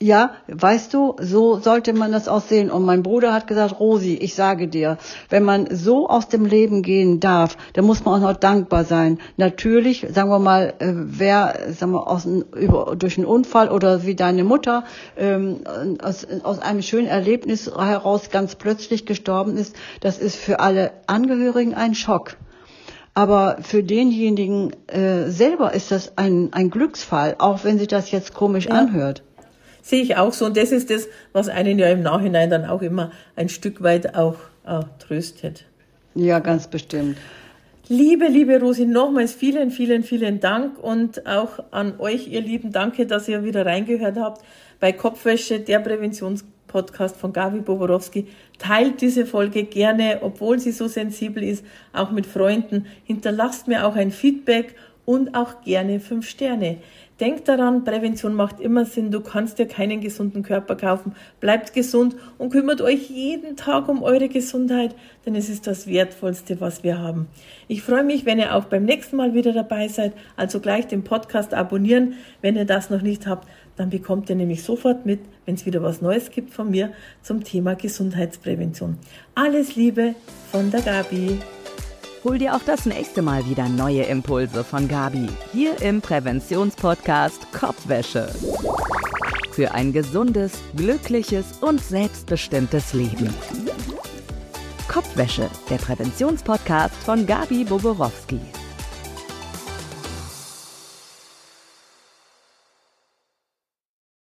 Ja, 0.00 0.34
weißt 0.46 0.94
du, 0.94 1.16
so 1.20 1.58
sollte 1.58 1.92
man 1.92 2.12
das 2.12 2.28
auch 2.28 2.42
sehen. 2.42 2.70
Und 2.70 2.84
mein 2.84 3.02
Bruder 3.02 3.32
hat 3.32 3.48
gesagt, 3.48 3.80
Rosi, 3.80 4.14
ich 4.14 4.34
sage 4.36 4.68
dir, 4.68 4.96
wenn 5.28 5.42
man 5.42 5.74
so 5.74 6.08
aus 6.08 6.28
dem 6.28 6.44
Leben 6.44 6.82
gehen 6.82 7.18
darf, 7.18 7.56
dann 7.72 7.84
muss 7.84 8.04
man 8.04 8.14
auch 8.14 8.30
noch 8.30 8.36
dankbar 8.36 8.84
sein. 8.84 9.18
Natürlich, 9.36 10.06
sagen 10.10 10.30
wir 10.30 10.38
mal, 10.38 10.74
äh, 10.78 10.92
wer, 10.94 11.72
sagen 11.72 11.92
wir, 11.92 12.06
aus, 12.06 12.26
über, 12.26 12.94
durch 12.96 13.18
einen 13.18 13.26
Unfall 13.26 13.70
oder 13.70 14.06
wie 14.06 14.14
deine 14.14 14.44
Mutter 14.44 14.84
ähm, 15.16 15.62
aus, 16.00 16.24
aus 16.44 16.60
einem 16.60 16.82
schönen 16.82 17.08
Erlebnis 17.08 17.66
heraus 17.66 18.30
ganz 18.30 18.54
plötzlich 18.54 19.04
gestorben 19.04 19.56
ist, 19.56 19.74
das 20.00 20.18
ist 20.18 20.36
für 20.36 20.60
alle 20.60 20.92
Angehörigen 21.08 21.74
ein 21.74 21.96
Schock. 21.96 22.36
Aber 23.14 23.56
für 23.62 23.82
denjenigen 23.82 24.70
äh, 24.86 25.28
selber 25.28 25.74
ist 25.74 25.90
das 25.90 26.16
ein, 26.16 26.50
ein 26.52 26.70
Glücksfall, 26.70 27.34
auch 27.40 27.64
wenn 27.64 27.80
sich 27.80 27.88
das 27.88 28.12
jetzt 28.12 28.32
komisch 28.32 28.66
ja. 28.66 28.74
anhört. 28.74 29.24
Sehe 29.88 30.02
ich 30.02 30.16
auch 30.18 30.34
so. 30.34 30.44
Und 30.44 30.58
das 30.58 30.70
ist 30.70 30.90
das, 30.90 31.08
was 31.32 31.48
einen 31.48 31.78
ja 31.78 31.88
im 31.88 32.02
Nachhinein 32.02 32.50
dann 32.50 32.66
auch 32.66 32.82
immer 32.82 33.10
ein 33.36 33.48
Stück 33.48 33.82
weit 33.82 34.16
auch, 34.16 34.34
auch 34.66 34.84
tröstet. 34.98 35.64
Ja, 36.14 36.40
ganz 36.40 36.66
bestimmt. 36.66 37.16
Liebe, 37.88 38.26
liebe 38.26 38.60
Rosi, 38.60 38.84
nochmals 38.84 39.32
vielen, 39.32 39.70
vielen, 39.70 40.02
vielen 40.02 40.40
Dank 40.40 40.78
und 40.78 41.26
auch 41.26 41.60
an 41.70 41.98
euch, 42.00 42.28
ihr 42.28 42.42
Lieben, 42.42 42.70
danke, 42.70 43.06
dass 43.06 43.28
ihr 43.28 43.44
wieder 43.44 43.64
reingehört 43.64 44.18
habt 44.18 44.44
bei 44.78 44.92
Kopfwäsche, 44.92 45.60
der 45.60 45.78
Präventionspodcast 45.78 47.16
von 47.16 47.32
Gabi 47.32 47.60
Boborowski. 47.60 48.26
Teilt 48.58 49.00
diese 49.00 49.24
Folge 49.24 49.64
gerne, 49.64 50.18
obwohl 50.20 50.58
sie 50.58 50.72
so 50.72 50.86
sensibel 50.86 51.42
ist, 51.42 51.64
auch 51.94 52.10
mit 52.10 52.26
Freunden. 52.26 52.84
Hinterlasst 53.04 53.68
mir 53.68 53.86
auch 53.86 53.96
ein 53.96 54.10
Feedback 54.10 54.74
und 55.06 55.34
auch 55.34 55.62
gerne 55.62 55.98
fünf 55.98 56.28
Sterne. 56.28 56.76
Denkt 57.20 57.48
daran, 57.48 57.82
Prävention 57.82 58.34
macht 58.34 58.60
immer 58.60 58.84
Sinn. 58.84 59.10
Du 59.10 59.20
kannst 59.20 59.58
dir 59.58 59.66
keinen 59.66 60.00
gesunden 60.00 60.44
Körper 60.44 60.76
kaufen. 60.76 61.16
Bleibt 61.40 61.72
gesund 61.72 62.14
und 62.38 62.50
kümmert 62.50 62.80
euch 62.80 63.10
jeden 63.10 63.56
Tag 63.56 63.88
um 63.88 64.04
eure 64.04 64.28
Gesundheit, 64.28 64.94
denn 65.26 65.34
es 65.34 65.48
ist 65.48 65.66
das 65.66 65.88
Wertvollste, 65.88 66.60
was 66.60 66.84
wir 66.84 67.00
haben. 67.00 67.26
Ich 67.66 67.82
freue 67.82 68.04
mich, 68.04 68.24
wenn 68.24 68.38
ihr 68.38 68.54
auch 68.54 68.66
beim 68.66 68.84
nächsten 68.84 69.16
Mal 69.16 69.34
wieder 69.34 69.52
dabei 69.52 69.88
seid. 69.88 70.12
Also 70.36 70.60
gleich 70.60 70.86
den 70.86 71.02
Podcast 71.02 71.54
abonnieren. 71.54 72.14
Wenn 72.40 72.54
ihr 72.54 72.66
das 72.66 72.88
noch 72.88 73.02
nicht 73.02 73.26
habt, 73.26 73.48
dann 73.74 73.90
bekommt 73.90 74.30
ihr 74.30 74.36
nämlich 74.36 74.62
sofort 74.62 75.04
mit, 75.04 75.20
wenn 75.44 75.56
es 75.56 75.66
wieder 75.66 75.82
was 75.82 76.00
Neues 76.00 76.30
gibt 76.30 76.54
von 76.54 76.70
mir 76.70 76.92
zum 77.22 77.42
Thema 77.42 77.74
Gesundheitsprävention. 77.74 78.96
Alles 79.34 79.74
Liebe 79.74 80.14
von 80.52 80.70
der 80.70 80.82
Gabi. 80.82 81.40
Hol 82.24 82.38
dir 82.38 82.56
auch 82.56 82.62
das 82.66 82.84
nächste 82.84 83.22
Mal 83.22 83.48
wieder 83.48 83.68
neue 83.68 84.02
Impulse 84.02 84.64
von 84.64 84.88
Gabi 84.88 85.28
hier 85.52 85.80
im 85.80 86.00
Präventionspodcast 86.00 87.52
Kopfwäsche. 87.52 88.28
Für 89.52 89.72
ein 89.72 89.92
gesundes, 89.92 90.52
glückliches 90.76 91.58
und 91.60 91.80
selbstbestimmtes 91.80 92.92
Leben. 92.92 93.32
Kopfwäsche, 94.88 95.48
der 95.70 95.76
Präventionspodcast 95.76 96.96
von 96.96 97.24
Gabi 97.24 97.64
Boborowski. 97.64 98.40